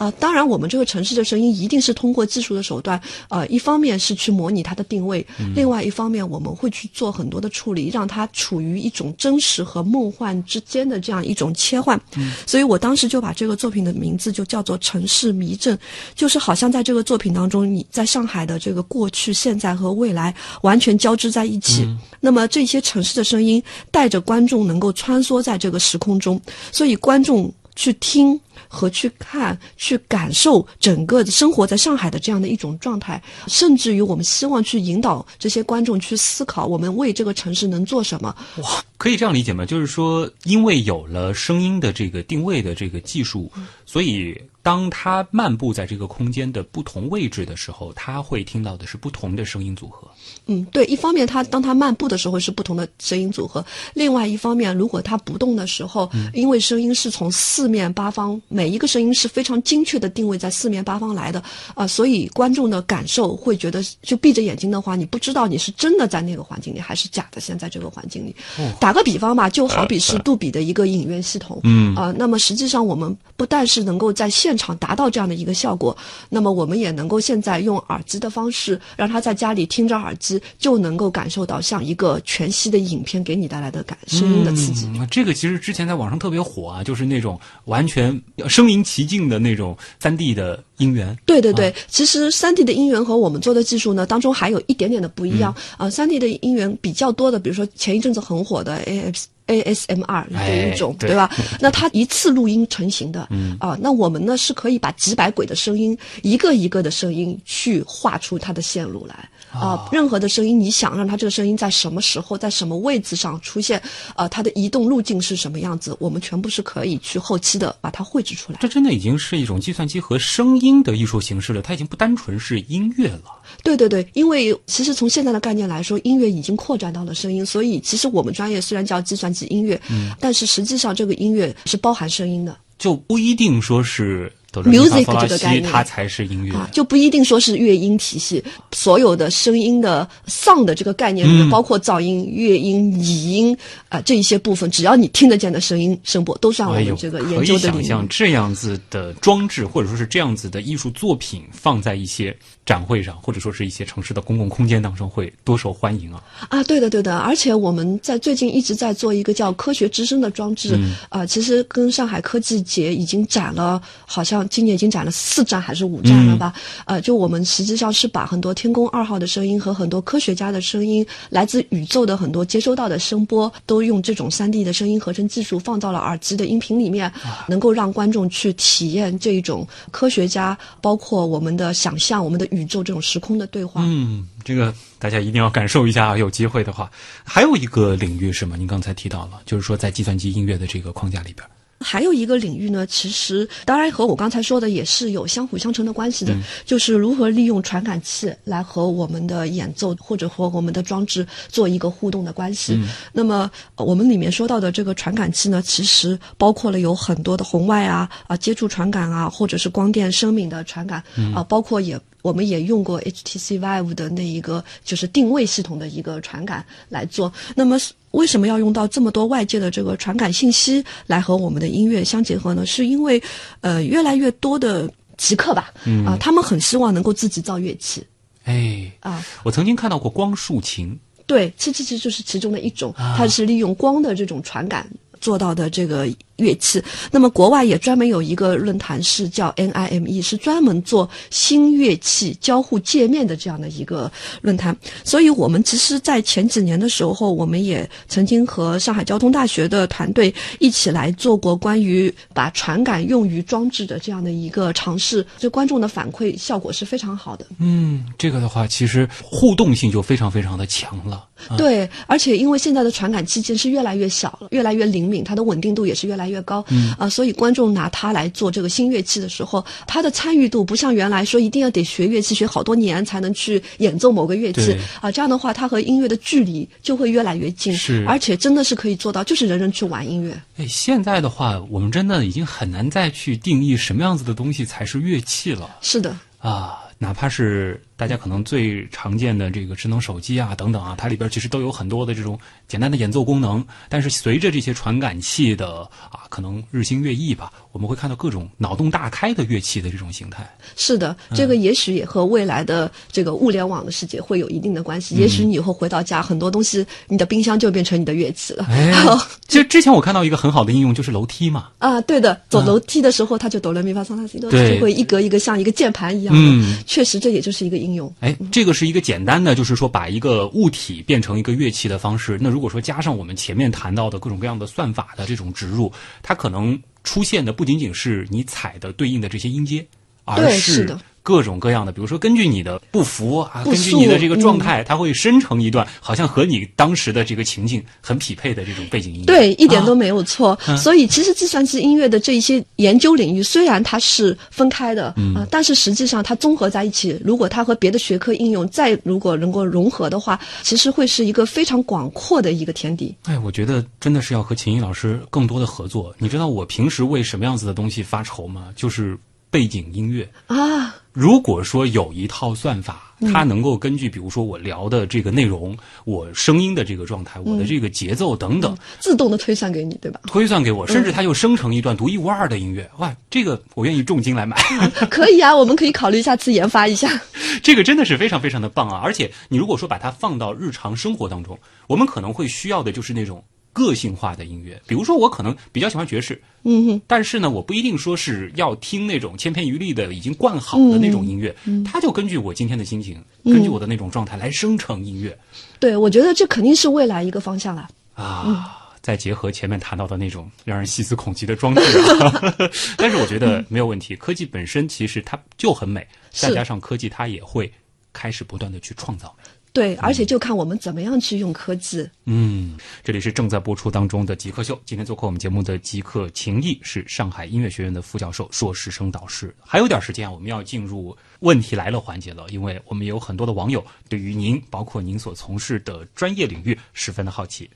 [0.00, 12.00] 啊，当然，我们这个城市的声音一定是通过技术的手段，呃，一方面是去模拟它的定位，另外一方面我们会去做很多的处理，让它处于一种真实和梦幻之间的这样一种切换。
[12.46, 15.76] 所以我当时就把这个作品的名字就叫做《城市迷阵》，
[16.14, 21.86] 就是好像在这个作品当中，你在上海的这个过去、现在和未来完全交织在一起。
[22.20, 26.40] 那么这些城市的声音带着观众能够穿梭在这个时空中，
[26.72, 28.40] 所以观众去听。
[28.68, 38.35] 和去看、去感受整个生活在上海的这样的一种状态，甚至于我们希望去引导这些观众去思考，我们为这个城市能做什么。
[38.59, 39.64] 哇，可以这样理解吗？
[39.66, 43.51] 就是说，因为有了声音的这个定位的这个技术，
[43.87, 44.40] 所以。
[44.62, 50.07] 当他漫步在这个空间的不同位置的时候，他会听到的是不同的声音组合。
[50.44, 61.42] 嗯，对，一方面他当他漫步的时候是不同的声音组合，另外一方面，如果他不动的时候，因为声音是从四面八方，每一个声音是非常精确的定位在四面八方来的
[61.74, 67.40] 啊，所以观众的感受会觉得，就闭着眼睛的话，你不知道你是真的在那个环境里，还是假的。
[67.40, 68.36] 现在这个环境里，
[68.78, 75.96] 打个比方吧，就好比是杜比的一个影院系统，嗯啊，那么实际上我们不但是能够在现现场达到这样的一个效果，
[76.28, 84.90] 那么我们也能够现在用耳机的方式，让他在家里听着耳机，就能够感受到像一个全息的影片给你带来的感声音的刺激。
[85.08, 91.16] 这个其实之前在网上特别火啊，就是那种完全声临其境的那种三 D 的音源。
[91.26, 95.88] 对对对，其实三 D 的音源和我们做的技术呢当中还有一点点的不一样啊。
[95.90, 99.24] 三 D 的音源比较多的，比如说前一阵子很火的 AF。
[99.50, 101.29] ASMR 这一种，对吧？
[101.59, 109.29] 那它一次录音成型的，啊，那我们呢是可以把几百轨的声音，一个一个的声音去画出它的线路来。
[109.52, 113.80] 啊、任何的声音，你想让它这个声音在什么时候、在什么位置上出现，
[114.14, 118.58] 呃、它的移动路径是什么样子，我们全部是可以去后期的把它绘制出来。
[118.60, 123.22] 这真的已经是一种计算机和声音的艺术形式了，它已经不单纯是音乐了。
[123.62, 132.56] 对对对，因为其实从现在的概念来说，音乐已经扩展到了声音，所以其实我们专业虽然叫计算机音乐，嗯但是实际上这个音乐是包含声音的。
[132.78, 136.54] 就不一定说是 Music 这个概念它才是音乐。
[136.54, 143.56] 啊，就不一定说是乐音体系，所有的声音的 sound 的这个概念里面，嗯包括噪音、乐音、拟音
[143.88, 147.82] 啊、这一些部分，只要你听得见的声音声波，都算我们这个研究的领域。
[147.82, 152.36] 想象这样子的装置，或者说是这样子的艺术作品，放在一些
[152.70, 156.22] 展会上，或者说是一些城市的公共空间当中，会多受欢迎啊！
[156.50, 160.78] 啊，对的，对的，而且我们在最近一直在做一个叫“科学之声”的装置，
[161.09, 166.54] 啊、其实跟上海科技节已经展了，好像今年已经展了四站还是五站了吧？
[166.85, 177.12] 呃，就我们实际上是把很多天宫二号的声音和很多科学家的声音，来自宇宙的很多接收到的声波，都用这种三 D 的声音合成技术放到了耳机的音频里面，
[177.48, 183.83] 能够让观众去体验这一种科学家，包括我们的想象、我们的宇宙这种时空的对话。
[183.85, 186.16] 嗯，这个大家一定要感受一下啊！
[186.16, 186.90] 有机会的话，
[187.25, 188.57] 还有一个领域是吗？
[188.57, 191.46] 您刚才提到了，就是说在计算机音乐的这个框架里边，
[191.83, 202.75] 还有一个领域呢，其实当然和我刚才说的也是有相辅相成的关系的，嗯就是如何利用传感器来和我们的演奏或者和我们的装置做一个互动的关系。
[202.75, 211.99] 嗯那么呃我们里面说到的这个传感器呢，其实包括了有很多的红外啊啊接触传感啊，或者是光电声敏的传感嗯啊，包括也。
[212.22, 217.33] 我们也用过 HTC Vive 的那一个就是定位系统的一个传感来做。
[217.54, 217.78] 那么
[218.12, 222.66] 为什么要用到这么多外界的这个传感信息来和我们的音乐相结合呢？
[222.66, 223.22] 是因为
[223.61, 225.72] 呃越来越多的极客吧，
[226.06, 228.04] 啊、他们很希望能够自己造乐器
[228.44, 229.24] 哎，啊。
[229.44, 236.09] 我曾经看到过光束琴，对，这其实就是其中的一种，啊它是利用光的这种传感做到的这个
[236.40, 236.83] 乐器。
[237.12, 244.76] 那么国外也专门有一个论坛是叫 NIME，是专门做新乐器交互界面的这样的一个论坛。
[245.05, 255.24] 所以我们其实，在前几年的时候，我们也曾经和上海交通大学的团队一起来做过关于把传感用于装置的这样的一个尝试。
[255.38, 257.46] 这观众的反馈效果是非常好的。
[257.59, 261.26] 嗯，这个的话其实互动性就非常非常的强了。
[261.57, 266.62] 对，而且因为现在的传感器件是越来越小了，越来越灵敏，它的稳定度也是越来越高。
[266.69, 280.38] 嗯啊、所以观众拿它来做这个新乐器的时候，它的参与度不像原来说一定要得学乐器学好多年才能去演奏某个乐器啊、这样的话，它和音乐的距离就会越来越近，是而且真的是可以做到，就是人人去玩音乐。
[280.59, 286.85] 哎，现在的话，我们真的已经很难再去定义什么样子的东西才是乐器了是的，啊！
[287.03, 293.62] 哪怕是大家可能最常见的这个智能手机啊等等啊，它里边其实都有很多的这种简单的演奏功能。
[293.90, 300.50] 但是随着这些传感器的啊，可能日新月异吧，我们会看到各种脑洞大开的乐器的这种形态。
[300.76, 305.16] 是的，这个也许也和未来的这个物联网的世界会有一定的关系。
[305.16, 308.64] 也许你以后回到家，很多东西，你的冰箱就变成你的乐器了。
[308.70, 308.90] 哎，
[309.46, 311.68] 其实之前我看到一个很好的应用，就是楼梯嘛。
[311.76, 316.40] 啊，对的，走楼梯的时候，它就哆来咪发嗦拉西哆，对就会一格一个像一个键盘一样的。
[316.40, 318.12] 嗯确实，这也就是一个应用。
[318.20, 322.38] 哎，这个是一个简单的，就是说把一个物体变成一个乐器的方式。
[322.40, 329.87] 那如果说加上我们前面谈到的各种各样的算法的这种植入，它可能出现的不仅仅是你踩的对应的这些音阶，
[330.24, 339.26] 而是各种各样的，比如说根据你的不服啊，根据你的这个状态，它会生成一段好像和你当时的这个情境很匹配的这种背景音乐。
[339.26, 340.59] 对，一点都啊没有错。
[340.76, 353.14] 所以，其实计算机音乐的这一些研究领域，虽然它是分开的啊、嗯但是实际上它综合在一起，如果它和别的学科应用再如果能够融合的话，其实会是一个非常广阔的一个天地。
[353.24, 356.14] 哎，我觉得真的是要和秦毅老师更多的合作。
[356.18, 358.68] 你知道我平时为什么样子的东西发愁吗？
[358.76, 359.18] 就是
[359.50, 360.28] 背景音乐。
[360.46, 370.20] 啊，如果说有一套算法，它能够根据比如说我聊的这个内容、我声音的这个状态、我的这个节奏等等，自动的推算给你，对吧？
[370.27, 374.57] 推算给我，甚至它又生成一段独一无二的音乐，哇，这个我愿意重金来买。
[375.11, 377.20] 可以啊，我们可以考虑下次研发一下。
[377.62, 379.01] 这个真的是非常非常的棒啊！
[379.03, 384.80] 而且你如果说把它放到日常生活当中，我们可能会需要的就是那种个性化的音乐。
[384.87, 391.54] 比如说，我可能比较喜欢爵士，嗯哼，但是呢，我不一定说是要听那种千篇一律的已经灌好的那种音乐，
[391.85, 395.38] 它就根据我今天的心情，根据我的那种状态来生成音乐
[395.78, 397.88] 对，我觉得这肯定是未来一个方向了。
[398.14, 398.76] 啊。
[399.02, 401.80] 再结合前面谈到的那种让人细思恐极的装置
[402.20, 404.14] 啊， 但是我觉得没有问题。
[404.14, 407.72] 科技本身其实它就很美，再加上科技它也会
[408.12, 409.34] 开始不断的去创造。
[409.73, 412.09] 对，而且就看我们怎么样去用科技。
[412.27, 414.81] 嗯，这里是正在播出当中的极客秀。
[414.85, 419.55] 今天做客我们节目的极客情谊是上海音乐学院的副教授、硕士生导师。
[419.64, 427.71] 还有点时间，我们要进入问题来了环节了，因为我们有很多的网友对于您，包括您所从事的专业领域十分的好奇。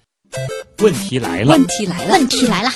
[0.78, 2.70] 问题来了，问题来了，问题来了。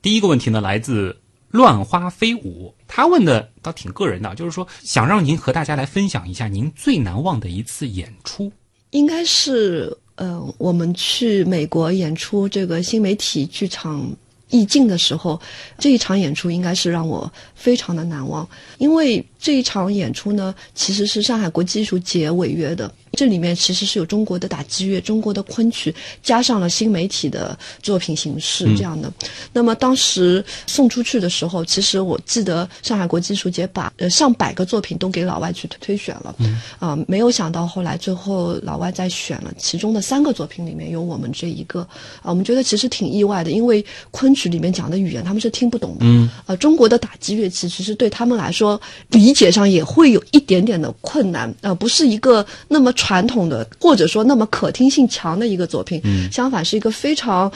[0.00, 1.16] 第一个问题呢，来自
[1.52, 8.50] 乱花飞舞，他问的倒挺个人的，就是说想让您和大家来分享一下您最难忘的一次演出。
[8.90, 14.06] 应该是呃，我们去美国演出这个新媒体剧场
[14.50, 15.40] 意境的时候，
[15.78, 18.46] 这一场演出应该是让我非常的难忘，
[18.78, 22.90] 因为这一场演出呢，其实是上海国际艺术节违约的。
[23.14, 29.12] 这里面其实是有中国的打击乐、中国的昆曲，加上了新媒体的作品形式这样的。
[29.52, 36.34] 那么当时送出去的时候，其实我记得上海国际艺术节把呃上百个作品都给老外去推选了，
[36.78, 41.80] 啊，没有想到后来最后老外再选了其中的三个作品里面有我们这一个，
[42.22, 52.90] 啊，我们觉得其实挺意外的，因为昆曲里面讲的语言他们是听不懂的，嗯，呃，中国的打击乐器其实对他们来说理解上也会有一点点的困难，呃，不是一个那么。
[52.94, 57.50] 传统的或者说那么可听性强的一个作品，相反是一个非常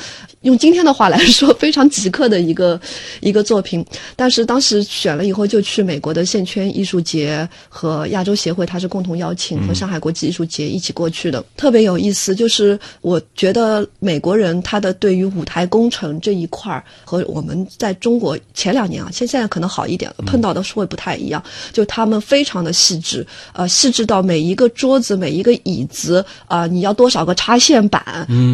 [0.46, 2.80] 用今天的话来说非常极客的一个
[3.22, 3.84] 一个作品。
[4.16, 12.34] 但是当时选了以后，就去美国的线圈艺术节和亚洲协会，它是共同邀请和上海国际艺术节一起过去的，特别有意思。
[12.34, 21.40] 就是我觉得美国人他的对于舞台工程这一块儿和我们在中国前两年啊，现现在可能好一点了，碰到的是会不太一样。
[21.72, 25.36] 就他们非常的细致，呃，细致到每一个桌子每。
[25.36, 28.00] 一个椅子啊，你要多少个插线板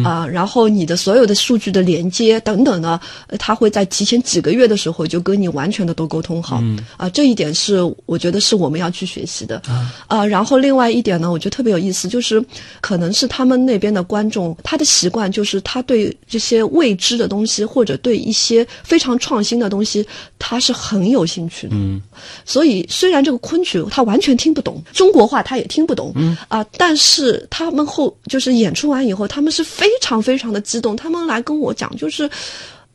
[0.03, 0.27] 啊？
[0.27, 2.99] 然后你的所有的数据的连接等等呢，
[3.39, 6.61] 他会在提前几个月的时候就跟你完全的都沟通好
[6.97, 7.09] 啊。
[7.09, 9.61] 这一点是我觉得是我们要去学习的
[10.07, 10.25] 啊。
[10.25, 12.43] 然后另外一点呢，我觉得特别有意思，就是
[12.81, 20.05] 可能是他们那边的观众他的习惯，就是他对这些未知的东西或者对一些非常创新的东西，
[20.39, 21.75] 他是很有兴趣的。
[21.75, 22.01] 嗯，
[22.45, 26.11] 所以虽然这个昆曲他完全听不懂中国话，他也听不懂。
[26.15, 26.65] 嗯啊。
[26.77, 32.29] 但是他们后就是演出完以后，他们是非常非常的激动，他们来跟我讲，就是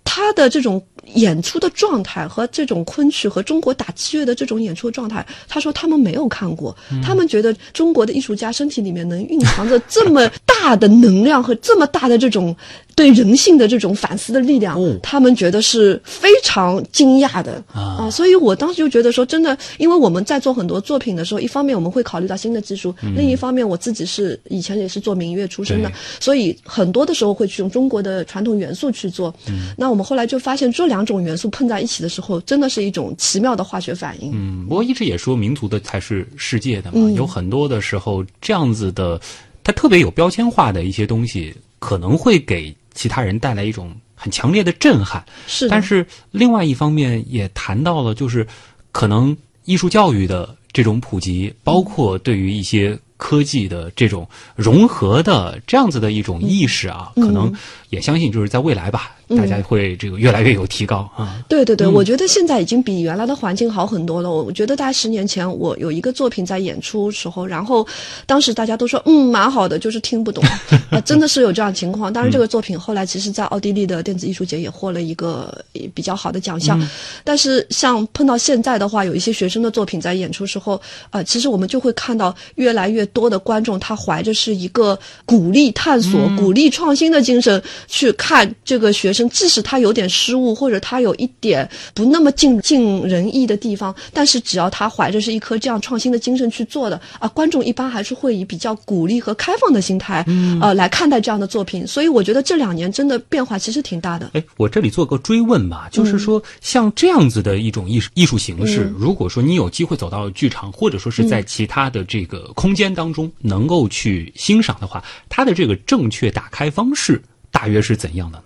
[0.05, 0.83] 他的这种
[1.15, 12.57] 演出的状态和这种昆曲和中国打击乐的这种演出状态，他说他们没有看过，他们觉得中国的艺术家身体里面能蕴藏着这么大的能量和这么大的这种。
[12.99, 18.11] 对人性的这种反思的力量，他们觉得是非常惊讶的啊！
[18.11, 29.33] 所以我当时就觉得说，真的，因为我们在做很多作品的时候，一方面我们会考虑到新的技术，另一方面我自己是以前也是做民乐出身的，所以很多的时候会去用中国的传统元素去做。
[29.77, 34.33] 那我们后来就发现，这两种元素碰在一起的时候，真的是一种奇妙的化学反应。
[34.35, 39.21] 嗯，不过一直也说民族的才是世界的嘛，有很多的时候这样子的，
[39.63, 42.75] 它特别有标签化的一些东西，可能会给。
[42.99, 45.69] 其他人带来一种很强烈的震撼，是。
[45.69, 48.45] 但是另外一方面也谈到了，就是
[48.91, 57.55] 可能艺术教育的这种普及，包括对于一些科技的这种融合的这样子的一种意识啊，可能
[57.91, 59.13] 也相信就是在未来吧。
[59.37, 61.37] 大家会这个越来越有提高啊！
[61.49, 64.31] 对对对，我觉得现在已经比原来的环境好很多了。
[64.31, 67.87] 我觉得大概十年前，我有一个作品在演出时候，然后
[68.25, 70.43] 当时大家都说嗯蛮好的，就是听不懂
[70.89, 72.11] 啊， 真的是有这样情况。
[72.11, 75.63] 当然，这个作品后来其实，在奥地利的电子艺术节也获了一个
[75.93, 76.81] 比较好的奖项。
[77.23, 89.13] 但是像碰到现在的话，有一些学生的作品在演出时候啊，其实我们就会看到越来越多的观众，他怀着是一个鼓励探索、鼓励创新的精神去看这个学。
[89.31, 100.23] 即使他有点失误，或者他有一点不那么尽尽人意的地方，但是只要他怀着是一颗这样创新的精神去做的啊，观众一般还是会以比较鼓励和开放的心态，
[100.61, 101.87] 呃，来看待这样的作品。
[101.87, 104.31] 所以我觉得这两年真的变化其实挺大的。
[104.35, 118.45] 哎，我这里做个追问吧，就是说像这样子的一种艺术艺术形式，如果说你有机会走到剧场，或者说是在其他的这个空间当中能够去欣赏的话，它的这个正确打开方式大约是怎样的呢？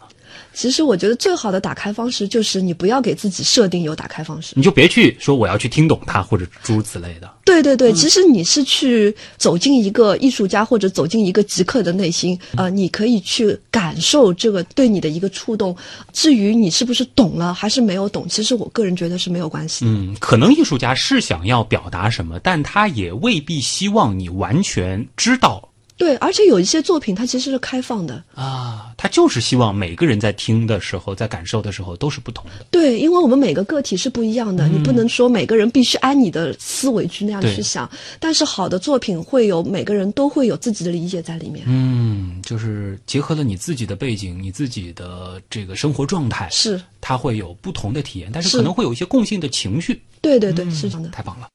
[0.54, 7.30] 其实我觉得最好的打开方式就是你不要给自己设定有打开方式，你就别去说我要去听懂它或者诸如此类的。
[7.44, 15.76] 对对对，其实你是去走进一个艺术家或者走进一个极客的内心，呃，你可以去感受这个对你的一个触动。
[16.12, 19.84] 至于你是不是懂了还是没有懂，其实我个人觉得是没有关系。
[19.86, 25.68] 嗯，可能艺术家是想要表达什么，但他也未必希望你完全知道。
[26.02, 28.22] 对，而且有一些作品它其实是开放的。
[28.34, 32.66] 啊，它就是希望每个人在听的时候，在感受的时候都是不同的。
[32.70, 37.88] 对，因为我们每个个体是不一样的，你不能说每个人必须按你的思维去那样去想。
[38.18, 41.64] 但是好的作品会有每个人都会有自己的理解在里面。
[41.68, 50.02] 嗯，就是结合了你自己的背景、你自己的这个生活状态，是，它会有不同的体验，但是是可能会有一些共性的情绪。
[50.20, 51.10] 对对对，是这样的。
[51.10, 51.48] 太棒了。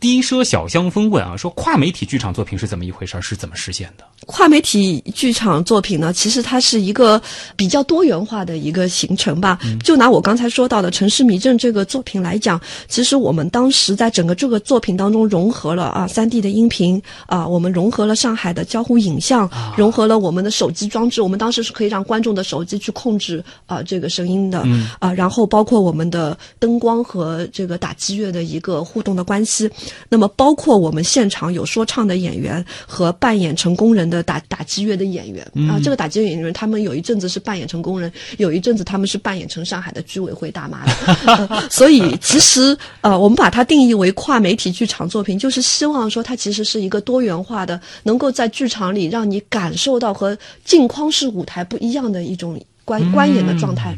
[0.00, 3.20] 低奢小香风问啊，说跨媒体剧场作品是怎么一回事儿？
[3.20, 4.04] 是怎么实现的？
[4.26, 7.20] 跨媒体剧场作品呢，其实它是一个
[7.54, 9.58] 比较多元化的一个形成吧。
[9.84, 21.20] 就拿我刚才说到的《城市迷阵》这个作品来讲，其实我们当时在整个这个作品当中融合了啊三 D 的音频啊，我们融合了上海的交互影像，融合了我们的手机装置。
[21.20, 24.64] 我们当时是可以让观众的手机去控制啊这个声音的
[24.98, 29.68] 啊，然后包括我们的灯光和这个打击乐的一个互动的关系。
[30.08, 40.92] 那么包括我们现场有说唱的演员和扮演成工人的打打击乐的演员、啊，这个打击乐演员他们有一阵子是扮演成工人，有一阵子他们是扮演成上海的居委会大妈的，
[41.26, 53.96] 呃 所以其实呃，我们把它定义为跨媒体剧场作品，就是希望说它其实是一个多元化的，能够在剧场里让你感受到和镜框式舞台不一样的一种观观演的状态。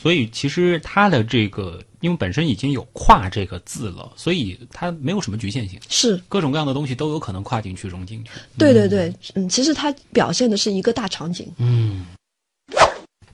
[0.00, 8.30] 所以其实它的这个，因为本身已经有“跨”这个字了，所以它没有什么局限性，是各种各样的东西都有可能跨进去、融进去。
[8.56, 11.52] 对对对，嗯，其实它表现的是一个大场景。
[11.58, 12.06] 嗯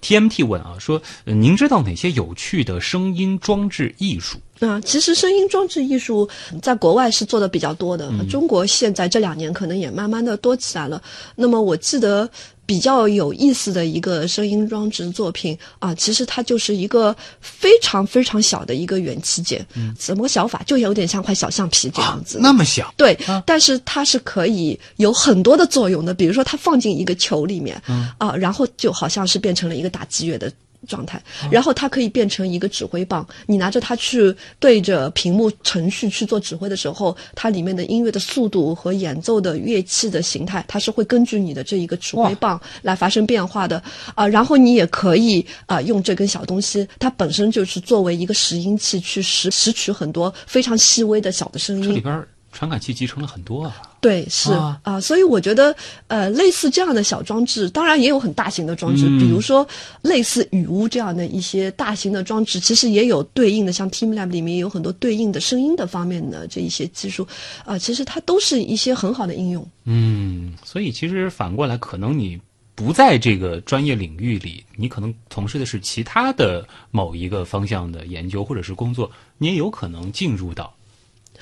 [0.02, 4.38] TMT 问啊，说、呃您知道哪些有趣的声音装置艺术？
[4.60, 6.28] 啊，其实声音装置艺术
[6.62, 11.02] 在国外是做的比较多的，中国现在这两年可能也慢慢的多起来了。
[11.34, 12.28] 那么我记得
[12.64, 19.64] 比较有意思的一个声音装置作品啊，其实它就是一个非常非常小的一个元器件，
[19.98, 20.62] 怎么个小法？
[20.66, 22.38] 就有点像块小橡皮这样子。
[22.40, 27.80] 那么小，对，但是它是可以有很多的作用的，比如说它放进一个球里面，
[28.18, 30.50] 啊、然后就好像是变成了一个打击乐的。
[30.86, 43.82] 状态，然后它可以变成一个指挥棒，你拿着它去对着屏幕程序去做指挥的时候，它里面的音乐的速度和演奏的乐器的形态，它是会根据你的这一个指挥棒来发生变化的。
[44.14, 51.82] 啊、然后你也可以啊、用这根小东西，它本身就是作为一个拾音器去拾拾取很多非常细微的小的声音。
[51.82, 52.00] 这里。
[52.00, 53.76] 边儿传感器集成了很多啊。
[54.00, 55.76] 对，是啊啊、所以我觉得，
[56.06, 59.66] 呃，类似这样的小装置，当然也有很大型的装置，嗯比如说
[60.00, 67.26] 类似雨屋这样的一些大型的装置，其实也有对应的，像 TeamLab 里面也有很多对应的声音的方面的这一些技术，
[67.64, 69.68] 啊、其实它都是一些很好的应用。
[69.84, 72.40] 嗯，所以其实反过来，可能你
[72.76, 80.72] 不在这个专业领域里，你可能从事的是其他的某一个方向的研究或者是工作，你也有可能进入到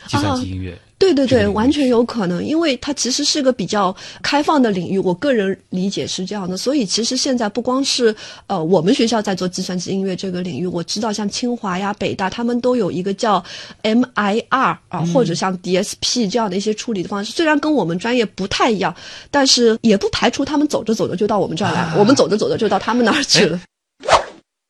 [0.07, 0.77] 计算机音乐。
[0.97, 6.57] 对对对，完全有可能，因为它其实是个比较开放的领域，我个人理解是这样的。
[6.57, 8.15] 所以其实现在不光是
[8.47, 13.45] 呃我们学校在做计算机音乐这个领域，我知道像清华呀、北大，他们都有一个叫
[13.83, 17.33] MIR 啊，嗯或者像 DSP 这样的一些处理的方式。
[17.33, 18.95] 虽然跟我们专业不太一样，
[19.31, 23.61] 但是也不排除他们走着走着就到我们这儿来，啊我们走着走着就到他们那儿去了。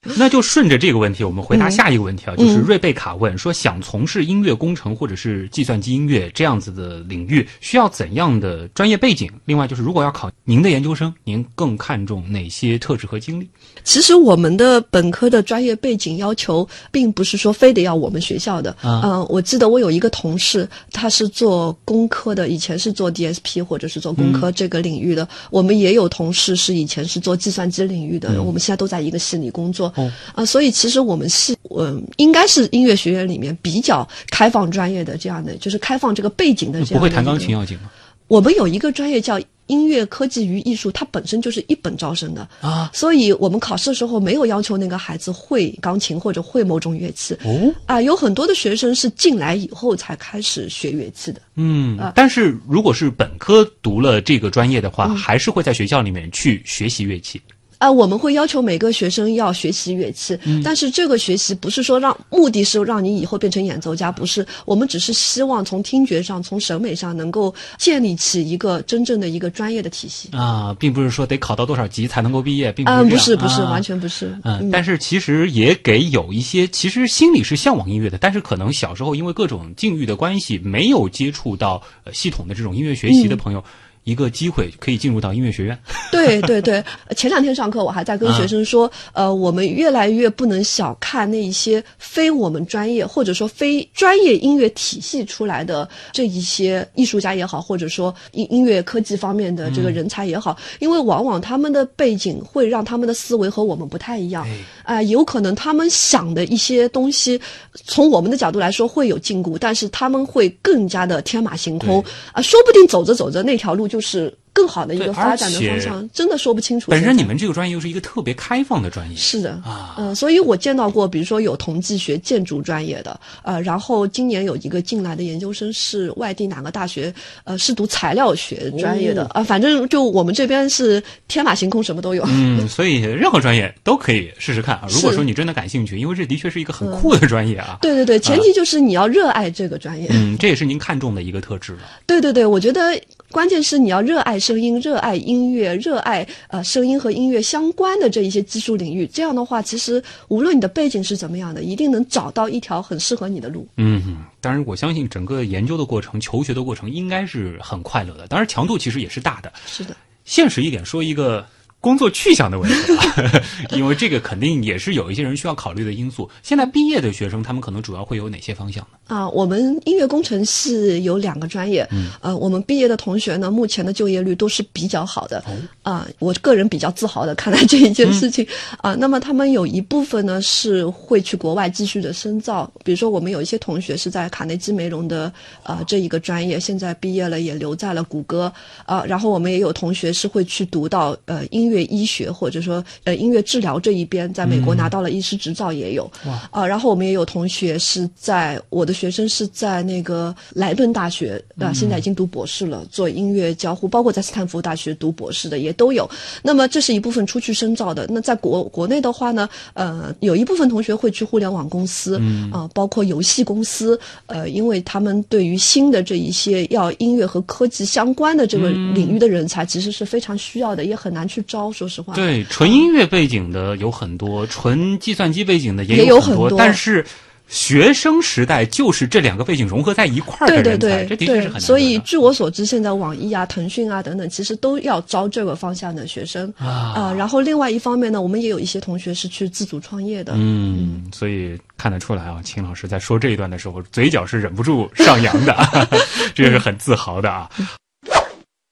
[0.16, 9.30] 那就顺着这个问题，我们回答嗯下一个问题啊，就是瑞贝卡问说，想从事音乐工程或者是计算机音乐这样子的领域，需要怎样的专业背景？
[9.44, 13.48] 另外就是，如果要考您的研究生，您更看重哪些特质和经历？
[13.84, 18.70] 其实我们的本科的专业背景要求，并不是说非得要我们学校的。
[18.80, 25.28] 啊嗯、我记得我有一个同事，他是做工科的，以前是做 DSP 或者是做工科这个领域的。
[25.50, 29.92] 我们也有同事是以前是做计算机领域的，我们现在都在一个系里工作。
[29.96, 36.96] 嗯啊、所以其实我们系，嗯、应该是音乐学院里面比较开放专业的这样的，就是开放这个背景的这样的。
[36.96, 37.50] 不会弹钢琴？
[37.50, 37.90] 要紧吗？
[38.26, 47.34] 我们有一个专业叫音乐科技与艺术，它本身就是一本招生的啊，所以我们考试的时候没有要求那个孩子会钢琴或者会某种乐器。
[47.44, 51.40] 哦，啊，有很多的学生是进来以后才开始学乐器的。
[51.56, 57.40] 嗯，啊但是如果是本科读了这个专业的嗯话，还是会在学校里面去学习乐器。
[57.84, 70.30] 啊，我们会要求每个学生要学习乐器，但是这个学习不是说让目的是让你以后变成演奏家，不是，我们只是希望从听觉上、从审美上能够建立起一个真正的一个专业的体系。
[70.32, 73.70] 啊，并不是说得考到多少级才能够毕业，并不是嗯，不是，不是，啊。
[73.72, 74.34] 完全不是。
[74.44, 83.62] 嗯，但是其实也给有一些其实心里是向往音乐的，但是可能小时候因为各种境遇的关系，没有接触到呃系统的这种音乐学习的朋友，
[84.04, 85.78] 一个机会，可以进入到音乐学院。
[86.12, 86.82] 对对对，
[87.16, 104.46] 前两天上课我还在跟学生说，呃，我们越来越不能小看那一些非我们专业或者说非专业音乐体系出来的这一些艺术家也好，或者说音音乐科技方面的这个人才也好，因为往往他们的背景会让他们的思维和我们不太一样，
[104.84, 107.40] 啊、有可能他们想的一些东西，
[107.86, 112.02] 从我们的角度来说会有禁锢，但是他们会更加的天马行空。
[112.02, 112.12] 对。
[112.32, 116.90] 啊，说不定走着走着那条路就是更好的一个发展的方向，真的说不清楚。
[116.90, 127.14] 本身你们这个专业又是一个特别开放的专业，是的啊嗯、所以我见到过，比如说有同济学建筑专业的，呃，然后今年有一个进来的研究生是外地哪个大学，
[127.44, 132.24] 呃，是读材料学专业的，哦啊、反正就我们这边是天马行空，什么都有。
[132.26, 134.88] 嗯，所以任何专业都可以试试看啊。
[134.90, 137.78] 如果说你真的感兴趣，因为这的确是一个很酷的专业啊。
[137.80, 140.08] 对对对，前提就是你要热爱这个专业。
[140.10, 141.80] 嗯，这也是您看中的一个特质了。
[142.06, 142.98] 对对对，我觉得
[143.34, 149.04] 关键是你要热爱声音，热爱音乐，热爱呃声音和音乐相关的这一些技术领域。
[149.08, 153.66] 这样的话，其实无论你的背景是怎么样的，一定能找到一条很适合你的路。
[153.76, 158.28] 嗯，当然，我相信整个研究的过程、求学的过程应该是很快乐的。
[158.28, 159.52] 当然，强度其实也是大的。
[159.66, 159.96] 是的。
[160.24, 161.44] 现实一点说一个
[161.84, 163.42] 工作去向的问题啊，
[163.76, 166.30] 因为这个肯定也是有一些人需要考虑的因素。
[166.42, 169.14] 现在毕业的学生，他们可能主要会有哪些方向呢？
[169.14, 175.44] 啊，我们音乐工程系有两个专业，嗯，呃，我们毕业的同学呢，目前的就业率都是比较好的，
[175.82, 178.46] 啊、我个人比较自豪的看待这一件事情，
[178.78, 185.30] 啊、那么他们有一部分呢是会去国外继续的深造，比如说我们有一些同学是在卡内基梅隆的
[185.64, 188.50] 呃这一个专业，现在毕业了也留在了谷歌，
[188.86, 206.08] 啊、然后我们也有同学是会去读到呃音乐医学或者说呃音乐治疗这一边，在美国拿到了医师执照也有，哇啊、然后我们也有同学是在我的学生是在那个莱顿大学啊、现在已经读博士了，做音乐交互，包括在斯坦福大学读博士的也都有。
[206.42, 208.06] 那么这是一部分出去深造的。
[208.10, 212.20] 那在国国内的话呢，呃，有一部分同学会去互联网公司，
[212.52, 221.63] 啊、包括游戏公司，呃，因为他们对于新的这一些要音乐和科技相关的这个领域的人才，其实是非常需要的，也很难去招。
[221.72, 227.04] 说实话，对，纯音乐背景的有很多，纯计算机背景的也也有很很多但是。
[227.46, 231.60] 学生时代就是这两个背景融合在一块儿的人才，对对对这的确是很。
[231.60, 240.32] 所以据我所知，现在网易啊、腾讯啊等等，其实都要招这个方向的学生啊然后另外一方面呢，我们也有一些同学是去自主创业的。
[240.36, 245.54] 嗯，所以看得出来啊，秦老师在说这一段的时候，嘴角是忍不住上扬的，
[246.34, 247.50] 这是很自豪的啊。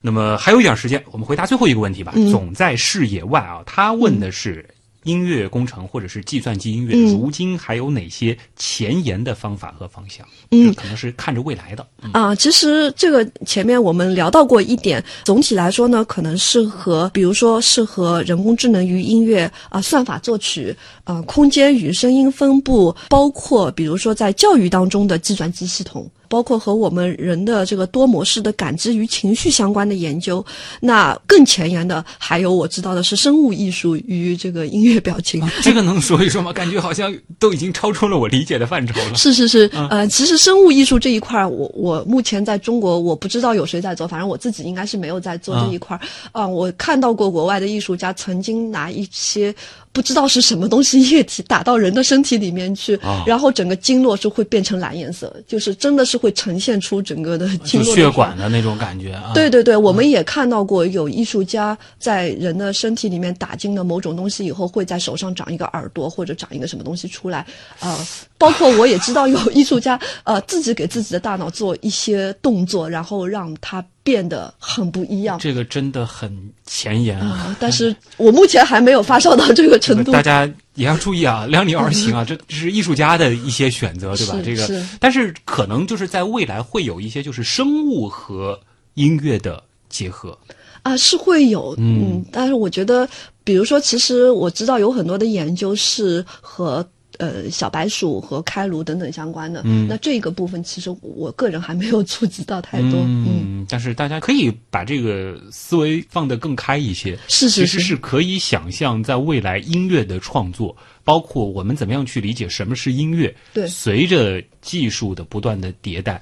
[0.03, 2.12] 那么还有一点时间，我们回答最后一个问题吧。
[2.16, 4.68] 嗯总在视野外啊，他问的是
[5.05, 10.26] 音乐工程或者是计算机音乐，嗯如今还有哪些前沿的方法和方向？
[10.50, 11.86] 嗯可能是看着未来的。
[12.03, 20.74] 嗯啊，其实这个前面我们聊到过一点，总体来说呢，可能适合，比如说适合人工智能与音乐啊、算法作曲、
[21.05, 26.11] 啊、空间与声音分布，包括比如说在教育当中的计算机系统。
[26.32, 30.42] 包括和我们人的这个多模式的感知与情绪相关的研究，
[30.80, 35.46] 那更前沿的还有我知道的是生物艺术与这个音乐表情。
[35.60, 36.50] 这个能说一说吗？
[36.50, 39.14] 感觉好像都已经超出了我理解的范畴了。
[39.22, 46.00] 是是是，呃，其实生物艺术这一块儿，我我目前在中国我不知道有谁在做，反正我自己应该是没有在做这一块儿。
[46.32, 49.54] 啊、我看到过国外的艺术家曾经拿一些
[49.93, 59.32] 不知道是什么东西液体打到人的身体里面去，啊然后整个经络是会变成蓝颜色，就是真的是会呈现出整个的经络血管的那种感觉啊。
[59.34, 67.47] 对对对，我们也看到过有艺术家在人的身体里面打进了某种东西以后，会在手上长一个耳朵或者长一个什么东西出来。
[67.80, 68.07] 呃，
[68.38, 75.38] 包括我也知道有艺术家呃自己给自己的大脑做一些动作，然后让它变得很不一样。
[75.38, 76.30] 这个真的很
[76.66, 77.26] 前沿啊。
[77.28, 80.22] 啊，但是我目前还没有发烧到这个程度 大。
[80.22, 84.36] 家也要注意啊， 量力而行啊，这这是艺术家的一些选择，对吧？
[84.44, 88.59] 这个但是可能就是在未来会有一些就是生物和
[88.94, 90.36] 音乐的结合。
[90.82, 93.09] 啊，是会有，嗯嗯，但是我觉得，
[93.44, 96.84] 比如说，其实我知道有很多的研究是和
[97.22, 99.86] 呃小白鼠和开颅等等相关的，嗯。
[99.88, 107.16] 那这个部分其实我个人还没有 触及到太多，嗯，嗯，但是大家可以把这个思维放得更开一些。
[107.28, 107.96] 是是其实是。
[107.96, 113.68] 可以想象，在未来音乐的创作，包括我们怎么样去理解什么是音乐，对。
[113.68, 116.20] 随着技术的不断的迭代，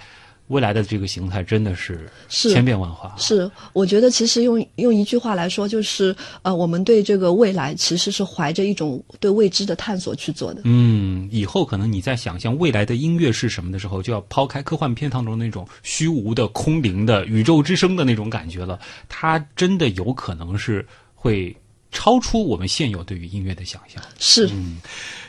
[0.50, 3.14] 未来的这个形态真的是是千变万化。
[3.16, 10.62] 是，我觉得其实用用一句话来说，就是呃，我们对这个未来其实是怀着一种对未知的探索去做的。
[10.64, 18.78] 嗯，以后可能你在想象未来的音乐是什么的时候，就要抛开科幻片当中那种虚无的、空灵的、宇宙之声的那种感觉了。
[19.08, 20.84] 它真的有可能是
[21.14, 21.56] 会
[21.92, 24.02] 超出我们现有对于音乐的想象。
[24.18, 24.48] 是，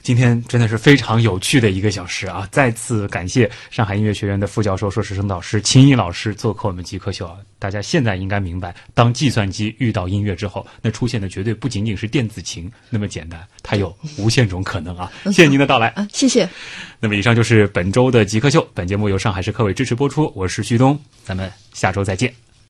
[0.02, 2.48] 今天真的是非常有趣的一个小时啊！
[2.52, 7.38] 再次感谢上海音乐学院的副教授、硕士生导师秦毅老师做客我们极客秀啊！
[7.60, 15.12] 大家现在应该明白，当计算机遇到音乐之后，那出现的绝对不仅仅是电子琴那么简单，它有无限种可能啊！
[15.26, 15.90] 谢谢您的到来。
[15.90, 16.48] 啊，谢谢。
[17.00, 22.51] 那么以上就是本周的极客秀，本节目由上海市科委支持播出，我是旭东，咱们下周再见。